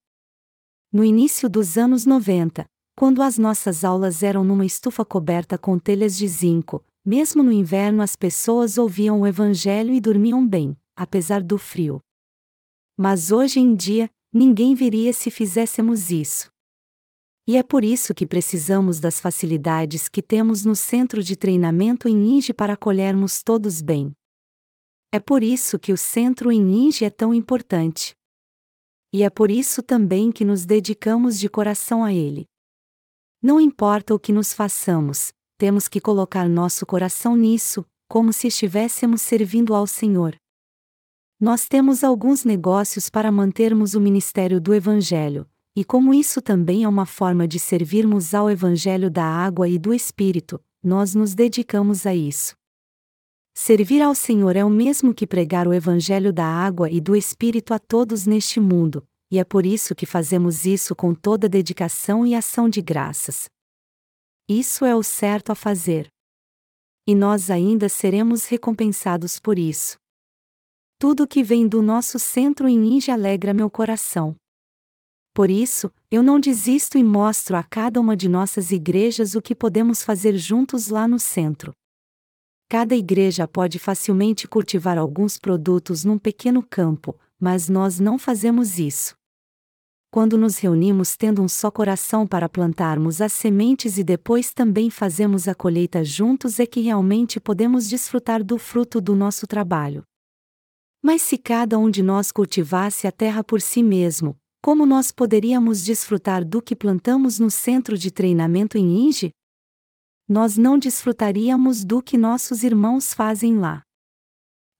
No 0.90 1.04
início 1.04 1.50
dos 1.50 1.76
anos 1.76 2.06
90, 2.06 2.64
quando 2.98 3.22
as 3.22 3.38
nossas 3.38 3.84
aulas 3.84 4.24
eram 4.24 4.42
numa 4.42 4.66
estufa 4.66 5.04
coberta 5.04 5.56
com 5.56 5.78
telhas 5.78 6.18
de 6.18 6.26
zinco, 6.26 6.84
mesmo 7.06 7.44
no 7.44 7.52
inverno 7.52 8.02
as 8.02 8.16
pessoas 8.16 8.76
ouviam 8.76 9.20
o 9.20 9.26
Evangelho 9.26 9.94
e 9.94 10.00
dormiam 10.00 10.44
bem, 10.44 10.76
apesar 10.96 11.40
do 11.40 11.56
frio. 11.58 12.00
Mas 12.96 13.30
hoje 13.30 13.60
em 13.60 13.72
dia, 13.76 14.10
ninguém 14.32 14.74
viria 14.74 15.12
se 15.12 15.30
fizéssemos 15.30 16.10
isso. 16.10 16.50
E 17.46 17.56
é 17.56 17.62
por 17.62 17.84
isso 17.84 18.12
que 18.12 18.26
precisamos 18.26 18.98
das 18.98 19.20
facilidades 19.20 20.08
que 20.08 20.20
temos 20.20 20.64
no 20.64 20.74
centro 20.74 21.22
de 21.22 21.36
treinamento 21.36 22.08
em 22.08 22.16
Ninja 22.16 22.52
para 22.52 22.72
acolhermos 22.72 23.44
todos 23.44 23.80
bem. 23.80 24.12
É 25.12 25.20
por 25.20 25.44
isso 25.44 25.78
que 25.78 25.92
o 25.92 25.96
centro 25.96 26.50
em 26.50 26.60
Ninja 26.60 27.06
é 27.06 27.10
tão 27.10 27.32
importante. 27.32 28.16
E 29.14 29.22
é 29.22 29.30
por 29.30 29.52
isso 29.52 29.84
também 29.84 30.32
que 30.32 30.44
nos 30.44 30.66
dedicamos 30.66 31.38
de 31.38 31.48
coração 31.48 32.02
a 32.02 32.12
ele. 32.12 32.48
Não 33.40 33.60
importa 33.60 34.12
o 34.12 34.18
que 34.18 34.32
nos 34.32 34.52
façamos, 34.52 35.32
temos 35.56 35.86
que 35.86 36.00
colocar 36.00 36.48
nosso 36.48 36.84
coração 36.84 37.36
nisso, 37.36 37.84
como 38.08 38.32
se 38.32 38.48
estivéssemos 38.48 39.22
servindo 39.22 39.76
ao 39.76 39.86
Senhor. 39.86 40.34
Nós 41.38 41.68
temos 41.68 42.02
alguns 42.02 42.44
negócios 42.44 43.08
para 43.08 43.30
mantermos 43.30 43.94
o 43.94 44.00
ministério 44.00 44.60
do 44.60 44.74
Evangelho, 44.74 45.46
e 45.76 45.84
como 45.84 46.12
isso 46.12 46.42
também 46.42 46.82
é 46.82 46.88
uma 46.88 47.06
forma 47.06 47.46
de 47.46 47.60
servirmos 47.60 48.34
ao 48.34 48.50
Evangelho 48.50 49.08
da 49.08 49.24
água 49.24 49.68
e 49.68 49.78
do 49.78 49.94
Espírito, 49.94 50.60
nós 50.82 51.14
nos 51.14 51.32
dedicamos 51.32 52.06
a 52.06 52.14
isso. 52.14 52.56
Servir 53.54 54.02
ao 54.02 54.16
Senhor 54.16 54.56
é 54.56 54.64
o 54.64 54.70
mesmo 54.70 55.14
que 55.14 55.28
pregar 55.28 55.68
o 55.68 55.72
Evangelho 55.72 56.32
da 56.32 56.44
água 56.44 56.90
e 56.90 57.00
do 57.00 57.14
Espírito 57.14 57.72
a 57.72 57.78
todos 57.78 58.26
neste 58.26 58.58
mundo, 58.58 59.06
e 59.30 59.38
é 59.38 59.44
por 59.44 59.66
isso 59.66 59.94
que 59.94 60.06
fazemos 60.06 60.64
isso 60.64 60.96
com 60.96 61.14
toda 61.14 61.48
dedicação 61.48 62.26
e 62.26 62.34
ação 62.34 62.68
de 62.68 62.80
graças. 62.80 63.48
Isso 64.48 64.84
é 64.84 64.94
o 64.94 65.02
certo 65.02 65.50
a 65.50 65.54
fazer. 65.54 66.08
E 67.06 67.14
nós 67.14 67.50
ainda 67.50 67.88
seremos 67.88 68.46
recompensados 68.46 69.38
por 69.38 69.58
isso. 69.58 69.98
Tudo 70.98 71.28
que 71.28 71.42
vem 71.42 71.68
do 71.68 71.82
nosso 71.82 72.18
centro 72.18 72.66
em 72.66 72.78
Ninja 72.78 73.12
alegra 73.12 73.52
meu 73.52 73.70
coração. 73.70 74.34
Por 75.34 75.50
isso, 75.50 75.92
eu 76.10 76.22
não 76.22 76.40
desisto 76.40 76.98
e 76.98 77.04
mostro 77.04 77.56
a 77.56 77.62
cada 77.62 78.00
uma 78.00 78.16
de 78.16 78.28
nossas 78.28 78.72
igrejas 78.72 79.34
o 79.34 79.42
que 79.42 79.54
podemos 79.54 80.02
fazer 80.02 80.36
juntos 80.36 80.88
lá 80.88 81.06
no 81.06 81.18
centro. 81.18 81.72
Cada 82.68 82.96
igreja 82.96 83.46
pode 83.46 83.78
facilmente 83.78 84.48
cultivar 84.48 84.98
alguns 84.98 85.38
produtos 85.38 86.04
num 86.04 86.18
pequeno 86.18 86.62
campo, 86.62 87.18
mas 87.38 87.68
nós 87.68 88.00
não 88.00 88.18
fazemos 88.18 88.78
isso. 88.78 89.17
Quando 90.10 90.38
nos 90.38 90.56
reunimos 90.56 91.16
tendo 91.16 91.42
um 91.42 91.48
só 91.48 91.70
coração 91.70 92.26
para 92.26 92.48
plantarmos 92.48 93.20
as 93.20 93.32
sementes 93.32 93.98
e 93.98 94.04
depois 94.04 94.54
também 94.54 94.88
fazemos 94.88 95.46
a 95.46 95.54
colheita 95.54 96.02
juntos 96.02 96.58
é 96.58 96.64
que 96.64 96.80
realmente 96.80 97.38
podemos 97.38 97.86
desfrutar 97.86 98.42
do 98.42 98.56
fruto 98.56 99.02
do 99.02 99.14
nosso 99.14 99.46
trabalho. 99.46 100.02
Mas 101.02 101.20
se 101.20 101.36
cada 101.36 101.78
um 101.78 101.90
de 101.90 102.02
nós 102.02 102.32
cultivasse 102.32 103.06
a 103.06 103.12
terra 103.12 103.44
por 103.44 103.60
si 103.60 103.82
mesmo, 103.82 104.34
como 104.62 104.86
nós 104.86 105.12
poderíamos 105.12 105.84
desfrutar 105.84 106.44
do 106.44 106.62
que 106.62 106.74
plantamos 106.74 107.38
no 107.38 107.50
centro 107.50 107.96
de 107.96 108.10
treinamento 108.10 108.78
em 108.78 109.06
Inge? 109.06 109.30
Nós 110.26 110.56
não 110.56 110.78
desfrutaríamos 110.78 111.84
do 111.84 112.02
que 112.02 112.18
nossos 112.18 112.62
irmãos 112.62 113.12
fazem 113.12 113.58
lá. 113.58 113.82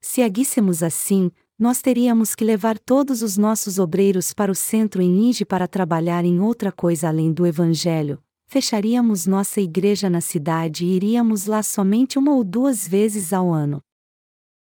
Se 0.01 0.23
aguíssemos 0.23 0.83
assim, 0.83 1.31
nós 1.59 1.83
teríamos 1.83 2.37
que 2.37 2.45
levar 2.45 2.79
todos 2.79 3.21
os 3.21 3.37
nossos 3.37 3.81
obreiros 3.81 4.33
para 4.33 4.53
o 4.53 4.55
centro 4.55 5.03
em 5.03 5.29
Inge 5.29 5.45
para 5.45 5.67
trabalhar 5.67 6.25
em 6.25 6.39
outra 6.41 6.71
coisa 6.71 7.09
além 7.09 7.33
do 7.33 7.45
Evangelho, 7.45 8.23
fecharíamos 8.47 9.27
nossa 9.27 9.61
igreja 9.61 10.09
na 10.09 10.21
cidade 10.21 10.85
e 10.85 10.95
iríamos 10.95 11.47
lá 11.47 11.63
somente 11.63 12.17
uma 12.17 12.33
ou 12.33 12.45
duas 12.45 12.87
vezes 12.87 13.33
ao 13.33 13.53
ano. 13.53 13.83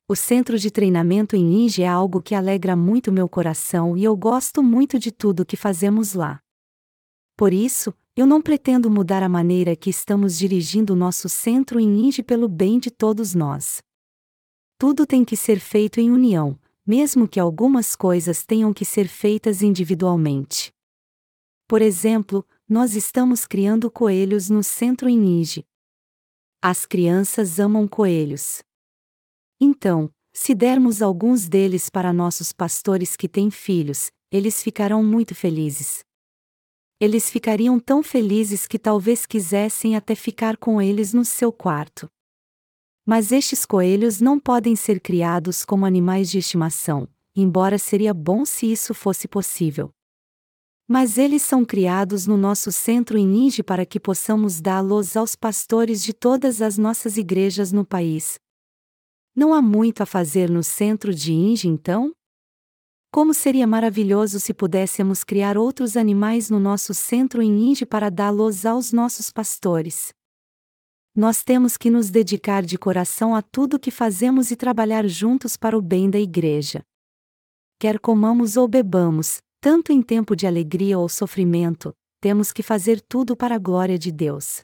O 0.08 0.16
centro 0.16 0.58
de 0.58 0.72
treinamento 0.72 1.36
em 1.36 1.44
Ninja 1.44 1.84
é 1.84 1.86
algo 1.86 2.20
que 2.20 2.34
alegra 2.34 2.74
muito 2.74 3.12
meu 3.12 3.28
coração 3.28 3.96
e 3.96 4.02
eu 4.02 4.16
gosto 4.16 4.60
muito 4.60 4.98
de 4.98 5.12
tudo 5.12 5.46
que 5.46 5.56
fazemos 5.56 6.14
lá. 6.14 6.40
Por 7.36 7.52
isso, 7.52 7.94
eu 8.16 8.26
não 8.26 8.42
pretendo 8.42 8.90
mudar 8.90 9.22
a 9.22 9.28
maneira 9.28 9.76
que 9.76 9.88
estamos 9.88 10.36
dirigindo 10.36 10.96
nosso 10.96 11.28
centro 11.28 11.78
em 11.78 11.88
Ninja 11.88 12.24
pelo 12.24 12.48
bem 12.48 12.80
de 12.80 12.90
todos 12.90 13.34
nós. 13.34 13.80
Tudo 14.76 15.06
tem 15.06 15.24
que 15.24 15.36
ser 15.36 15.60
feito 15.60 15.98
em 15.98 16.10
união, 16.10 16.58
mesmo 16.86 17.28
que 17.28 17.38
algumas 17.38 17.94
coisas 17.94 18.44
tenham 18.44 18.72
que 18.72 18.84
ser 18.84 19.08
feitas 19.08 19.62
individualmente. 19.62 20.72
Por 21.68 21.80
exemplo, 21.80 22.44
nós 22.68 22.94
estamos 22.96 23.46
criando 23.46 23.90
coelhos 23.90 24.50
no 24.50 24.62
centro 24.62 25.08
em 25.08 25.18
Ninja. 25.18 25.64
As 26.60 26.84
crianças 26.86 27.58
amam 27.58 27.88
coelhos. 27.88 28.62
Então, 29.60 30.10
se 30.32 30.54
dermos 30.54 31.02
alguns 31.02 31.48
deles 31.48 31.90
para 31.90 32.12
nossos 32.12 32.52
pastores 32.52 33.16
que 33.16 33.28
têm 33.28 33.50
filhos, 33.50 34.10
eles 34.30 34.62
ficarão 34.62 35.04
muito 35.04 35.34
felizes. 35.34 36.04
Eles 36.98 37.28
ficariam 37.28 37.78
tão 37.78 38.02
felizes 38.02 38.66
que 38.66 38.78
talvez 38.78 39.26
quisessem 39.26 39.96
até 39.96 40.14
ficar 40.14 40.56
com 40.56 40.80
eles 40.80 41.12
no 41.12 41.24
seu 41.24 41.52
quarto. 41.52 42.08
Mas 43.04 43.32
estes 43.32 43.64
coelhos 43.64 44.20
não 44.20 44.38
podem 44.38 44.76
ser 44.76 45.00
criados 45.00 45.64
como 45.64 45.84
animais 45.84 46.30
de 46.30 46.38
estimação, 46.38 47.08
embora 47.34 47.78
seria 47.78 48.14
bom 48.14 48.44
se 48.44 48.70
isso 48.70 48.94
fosse 48.94 49.26
possível. 49.26 49.90
Mas 50.88 51.18
eles 51.18 51.42
são 51.42 51.64
criados 51.64 52.26
no 52.26 52.36
nosso 52.36 52.70
centro 52.70 53.16
em 53.16 53.26
Ninja 53.26 53.64
para 53.64 53.86
que 53.86 53.98
possamos 53.98 54.60
dá-los 54.60 55.16
aos 55.16 55.34
pastores 55.34 56.02
de 56.02 56.12
todas 56.12 56.60
as 56.60 56.76
nossas 56.78 57.16
igrejas 57.16 57.72
no 57.72 57.84
país, 57.84 58.38
não 59.34 59.54
há 59.54 59.62
muito 59.62 60.02
a 60.02 60.06
fazer 60.06 60.50
no 60.50 60.62
centro 60.62 61.14
de 61.14 61.32
Inge 61.32 61.66
então? 61.66 62.12
Como 63.10 63.32
seria 63.32 63.66
maravilhoso 63.66 64.38
se 64.38 64.52
pudéssemos 64.52 65.24
criar 65.24 65.56
outros 65.56 65.96
animais 65.96 66.50
no 66.50 66.60
nosso 66.60 66.92
centro 66.92 67.40
em 67.40 67.70
Inge 67.70 67.86
para 67.86 68.10
dá-los 68.10 68.66
aos 68.66 68.92
nossos 68.92 69.30
pastores. 69.30 70.12
Nós 71.14 71.42
temos 71.42 71.76
que 71.76 71.90
nos 71.90 72.08
dedicar 72.08 72.62
de 72.62 72.78
coração 72.78 73.34
a 73.34 73.42
tudo 73.42 73.78
que 73.78 73.90
fazemos 73.90 74.50
e 74.50 74.56
trabalhar 74.56 75.06
juntos 75.06 75.58
para 75.58 75.76
o 75.76 75.82
bem 75.82 76.08
da 76.08 76.18
igreja. 76.18 76.82
Quer 77.78 77.98
comamos 77.98 78.56
ou 78.56 78.66
bebamos, 78.66 79.42
tanto 79.60 79.92
em 79.92 80.00
tempo 80.00 80.34
de 80.34 80.46
alegria 80.46 80.98
ou 80.98 81.08
sofrimento, 81.10 81.94
temos 82.18 82.50
que 82.50 82.62
fazer 82.62 82.98
tudo 83.02 83.36
para 83.36 83.56
a 83.56 83.58
glória 83.58 83.98
de 83.98 84.10
Deus. 84.10 84.62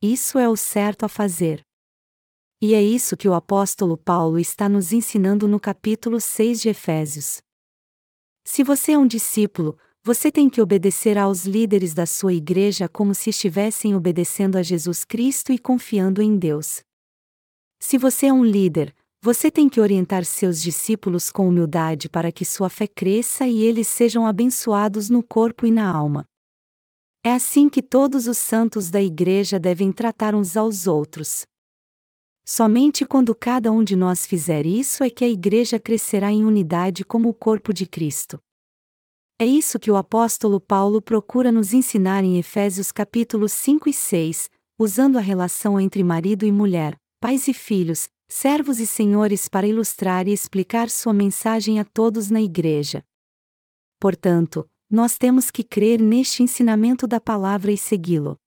Isso 0.00 0.38
é 0.38 0.48
o 0.48 0.56
certo 0.56 1.04
a 1.04 1.08
fazer. 1.08 1.62
E 2.60 2.74
é 2.74 2.82
isso 2.82 3.14
que 3.14 3.28
o 3.28 3.34
apóstolo 3.34 3.98
Paulo 3.98 4.38
está 4.38 4.70
nos 4.70 4.92
ensinando 4.92 5.46
no 5.46 5.60
capítulo 5.60 6.18
6 6.18 6.62
de 6.62 6.68
Efésios. 6.70 7.42
Se 8.44 8.64
você 8.64 8.92
é 8.92 8.98
um 8.98 9.06
discípulo, 9.06 9.76
você 10.04 10.32
tem 10.32 10.50
que 10.50 10.60
obedecer 10.60 11.16
aos 11.16 11.44
líderes 11.44 11.94
da 11.94 12.06
sua 12.06 12.34
igreja 12.34 12.88
como 12.88 13.14
se 13.14 13.30
estivessem 13.30 13.94
obedecendo 13.94 14.56
a 14.56 14.62
Jesus 14.62 15.04
Cristo 15.04 15.52
e 15.52 15.58
confiando 15.58 16.20
em 16.20 16.36
Deus. 16.36 16.80
Se 17.80 17.96
você 17.96 18.26
é 18.26 18.32
um 18.32 18.44
líder, 18.44 18.92
você 19.22 19.48
tem 19.48 19.68
que 19.68 19.80
orientar 19.80 20.24
seus 20.24 20.60
discípulos 20.60 21.30
com 21.30 21.48
humildade 21.48 22.08
para 22.08 22.32
que 22.32 22.44
sua 22.44 22.68
fé 22.68 22.88
cresça 22.88 23.46
e 23.46 23.62
eles 23.62 23.86
sejam 23.86 24.26
abençoados 24.26 25.08
no 25.08 25.22
corpo 25.22 25.66
e 25.66 25.70
na 25.70 25.88
alma. 25.88 26.26
É 27.24 27.32
assim 27.32 27.68
que 27.68 27.80
todos 27.80 28.26
os 28.26 28.38
santos 28.38 28.90
da 28.90 29.00
igreja 29.00 29.56
devem 29.60 29.92
tratar 29.92 30.34
uns 30.34 30.56
aos 30.56 30.88
outros. 30.88 31.46
Somente 32.44 33.06
quando 33.06 33.36
cada 33.36 33.70
um 33.70 33.84
de 33.84 33.94
nós 33.94 34.26
fizer 34.26 34.66
isso 34.66 35.04
é 35.04 35.10
que 35.10 35.24
a 35.24 35.28
Igreja 35.28 35.78
crescerá 35.78 36.32
em 36.32 36.44
unidade 36.44 37.04
como 37.04 37.28
o 37.28 37.34
corpo 37.34 37.72
de 37.72 37.86
Cristo. 37.86 38.40
É 39.42 39.44
isso 39.44 39.76
que 39.76 39.90
o 39.90 39.96
apóstolo 39.96 40.60
Paulo 40.60 41.02
procura 41.02 41.50
nos 41.50 41.72
ensinar 41.72 42.22
em 42.22 42.38
Efésios 42.38 42.92
capítulos 42.92 43.50
5 43.50 43.88
e 43.88 43.92
6, 43.92 44.48
usando 44.78 45.18
a 45.18 45.20
relação 45.20 45.80
entre 45.80 46.04
marido 46.04 46.46
e 46.46 46.52
mulher, 46.52 46.96
pais 47.20 47.48
e 47.48 47.52
filhos, 47.52 48.08
servos 48.28 48.78
e 48.78 48.86
senhores 48.86 49.48
para 49.48 49.66
ilustrar 49.66 50.28
e 50.28 50.32
explicar 50.32 50.88
sua 50.88 51.12
mensagem 51.12 51.80
a 51.80 51.84
todos 51.84 52.30
na 52.30 52.40
Igreja. 52.40 53.04
Portanto, 53.98 54.64
nós 54.88 55.18
temos 55.18 55.50
que 55.50 55.64
crer 55.64 56.00
neste 56.00 56.44
ensinamento 56.44 57.04
da 57.08 57.20
palavra 57.20 57.72
e 57.72 57.76
segui-lo 57.76 58.38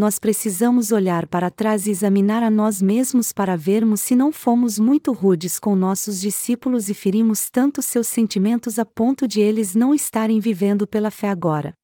nós 0.00 0.18
precisamos 0.18 0.92
olhar 0.92 1.26
para 1.26 1.50
trás 1.50 1.86
e 1.86 1.90
examinar 1.90 2.42
a 2.42 2.48
nós 2.48 2.80
mesmos 2.80 3.34
para 3.34 3.54
vermos 3.54 4.00
se 4.00 4.16
não 4.16 4.32
fomos 4.32 4.78
muito 4.78 5.12
rudes 5.12 5.58
com 5.58 5.76
nossos 5.76 6.22
discípulos 6.22 6.88
e 6.88 6.94
ferimos 6.94 7.50
tanto 7.50 7.82
seus 7.82 8.08
sentimentos 8.08 8.78
a 8.78 8.86
ponto 8.86 9.28
de 9.28 9.42
eles 9.42 9.74
não 9.74 9.94
estarem 9.94 10.40
vivendo 10.40 10.86
pela 10.86 11.10
fé 11.10 11.28
agora. 11.28 11.74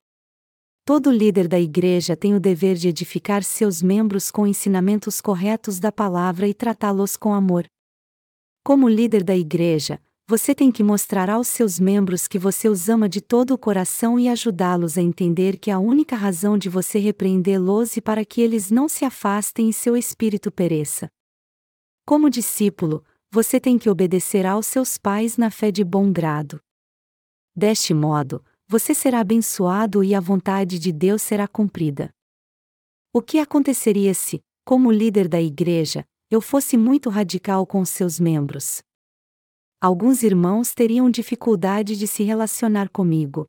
Todo 0.83 1.11
líder 1.11 1.47
da 1.47 1.61
igreja 1.61 2.17
tem 2.17 2.35
o 2.35 2.41
dever 2.41 2.77
de 2.77 2.89
edificar 2.89 3.45
seus 3.45 3.83
membros 3.83 4.31
com 4.31 4.47
ensinamentos 4.47 5.21
corretos 5.21 5.79
da 5.79 5.93
palavra 5.93 6.49
e 6.49 6.55
tratá-los 6.55 7.19
com 7.19 7.35
amor. 7.35 7.67
Como 8.65 8.89
líder 8.89 9.23
da 9.23 9.37
igreja, 9.37 10.01
você 10.29 10.57
tem 10.57 10.73
que 10.73 10.83
mostrar 10.83 11.31
aos 11.31 11.47
seus 11.47 11.79
membros 11.79 12.27
que 12.27 12.37
você 12.37 12.69
os 12.69 12.89
ama 12.89 13.09
de 13.09 13.21
todo 13.21 13.53
o 13.53 13.59
coração 13.59 14.19
e 14.19 14.29
ajudá-los 14.29 14.99
a 14.99 15.03
entender 15.03 15.57
que 15.57 15.71
a 15.71 15.79
única 15.79 16.17
razão 16.17 16.59
de 16.59 16.69
você 16.69 16.99
repreendê-los 16.99 17.97
é 17.97 18.01
para 18.01 18.25
que 18.25 18.41
eles 18.41 18.69
não 18.69 18.89
se 18.89 19.05
afastem 19.05 19.69
e 19.69 19.73
seu 19.73 19.97
espírito 19.97 20.51
pereça. 20.51 21.09
Como 22.05 22.29
discípulo, 22.29 23.05
você 23.31 23.61
tem 23.61 23.79
que 23.79 23.89
obedecer 23.89 24.45
aos 24.45 24.67
seus 24.67 24.99
pais 24.99 25.37
na 25.37 25.49
fé 25.49 25.71
de 25.71 25.85
bom 25.85 26.13
grado. 26.13 26.61
Deste 27.55 27.95
modo, 27.95 28.45
você 28.67 28.95
será 28.95 29.21
abençoado 29.21 30.03
e 30.03 30.13
a 30.13 30.19
vontade 30.19 30.81
de 30.81 30.91
Deus 30.91 31.23
será 31.23 31.47
cumprida. 31.47 32.11
O 33.13 33.23
que 33.23 33.39
aconteceria 33.39 34.13
se, 34.13 34.41
como 34.65 34.91
líder 34.91 35.29
da 35.29 35.41
igreja, 35.41 36.05
eu 36.29 36.41
fosse 36.41 36.77
muito 36.77 37.11
radical 37.11 37.65
com 37.65 37.85
seus 37.85 38.19
membros? 38.19 38.86
Alguns 39.81 40.23
irmãos 40.23 40.75
teriam 40.75 41.11
dificuldade 41.11 41.97
de 41.97 42.07
se 42.07 42.23
relacionar 42.23 42.89
comigo. 42.89 43.47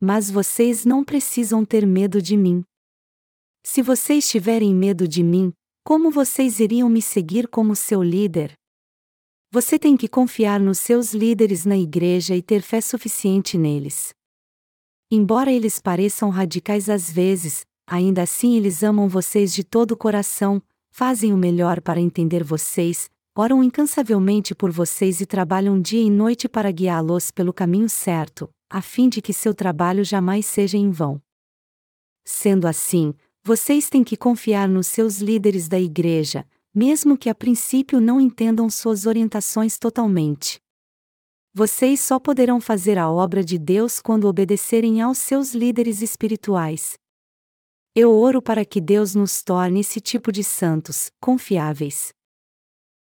Mas 0.00 0.30
vocês 0.30 0.84
não 0.84 1.04
precisam 1.04 1.64
ter 1.64 1.86
medo 1.86 2.20
de 2.20 2.36
mim. 2.36 2.62
Se 3.64 3.82
vocês 3.82 4.28
tiverem 4.28 4.74
medo 4.74 5.06
de 5.06 5.22
mim, 5.22 5.52
como 5.84 6.10
vocês 6.10 6.60
iriam 6.60 6.88
me 6.88 7.00
seguir 7.00 7.48
como 7.48 7.74
seu 7.74 8.02
líder? 8.02 8.54
Você 9.50 9.78
tem 9.78 9.96
que 9.96 10.08
confiar 10.08 10.58
nos 10.58 10.78
seus 10.78 11.12
líderes 11.12 11.64
na 11.64 11.76
igreja 11.76 12.34
e 12.34 12.42
ter 12.42 12.62
fé 12.62 12.80
suficiente 12.80 13.58
neles. 13.58 14.14
Embora 15.10 15.52
eles 15.52 15.78
pareçam 15.78 16.30
radicais 16.30 16.88
às 16.88 17.10
vezes, 17.10 17.66
ainda 17.86 18.22
assim 18.22 18.56
eles 18.56 18.82
amam 18.82 19.08
vocês 19.08 19.52
de 19.52 19.62
todo 19.62 19.92
o 19.92 19.96
coração, 19.96 20.62
fazem 20.90 21.32
o 21.32 21.36
melhor 21.36 21.80
para 21.80 22.00
entender 22.00 22.42
vocês, 22.42 23.10
oram 23.34 23.64
incansavelmente 23.64 24.54
por 24.54 24.70
vocês 24.70 25.20
e 25.20 25.26
trabalham 25.26 25.80
dia 25.80 26.02
e 26.02 26.10
noite 26.10 26.48
para 26.48 26.70
guiá-los 26.70 27.30
pelo 27.30 27.52
caminho 27.52 27.88
certo, 27.88 28.50
a 28.68 28.82
fim 28.82 29.08
de 29.08 29.22
que 29.22 29.32
seu 29.32 29.54
trabalho 29.54 30.04
jamais 30.04 30.44
seja 30.46 30.76
em 30.76 30.90
vão. 30.90 31.20
Sendo 32.24 32.68
assim, 32.68 33.14
vocês 33.42 33.88
têm 33.88 34.04
que 34.04 34.16
confiar 34.16 34.68
nos 34.68 34.86
seus 34.86 35.18
líderes 35.18 35.66
da 35.66 35.80
igreja, 35.80 36.46
mesmo 36.74 37.16
que 37.16 37.28
a 37.28 37.34
princípio 37.34 38.00
não 38.00 38.20
entendam 38.20 38.68
suas 38.70 39.06
orientações 39.06 39.78
totalmente. 39.78 40.60
Vocês 41.54 42.00
só 42.00 42.18
poderão 42.18 42.60
fazer 42.60 42.96
a 42.96 43.10
obra 43.10 43.44
de 43.44 43.58
Deus 43.58 44.00
quando 44.00 44.26
obedecerem 44.26 45.02
aos 45.02 45.18
seus 45.18 45.52
líderes 45.54 46.00
espirituais. 46.00 46.94
Eu 47.94 48.14
oro 48.14 48.40
para 48.40 48.64
que 48.64 48.80
Deus 48.80 49.14
nos 49.14 49.42
torne 49.42 49.80
esse 49.80 50.00
tipo 50.00 50.32
de 50.32 50.42
santos, 50.42 51.10
confiáveis. 51.20 52.14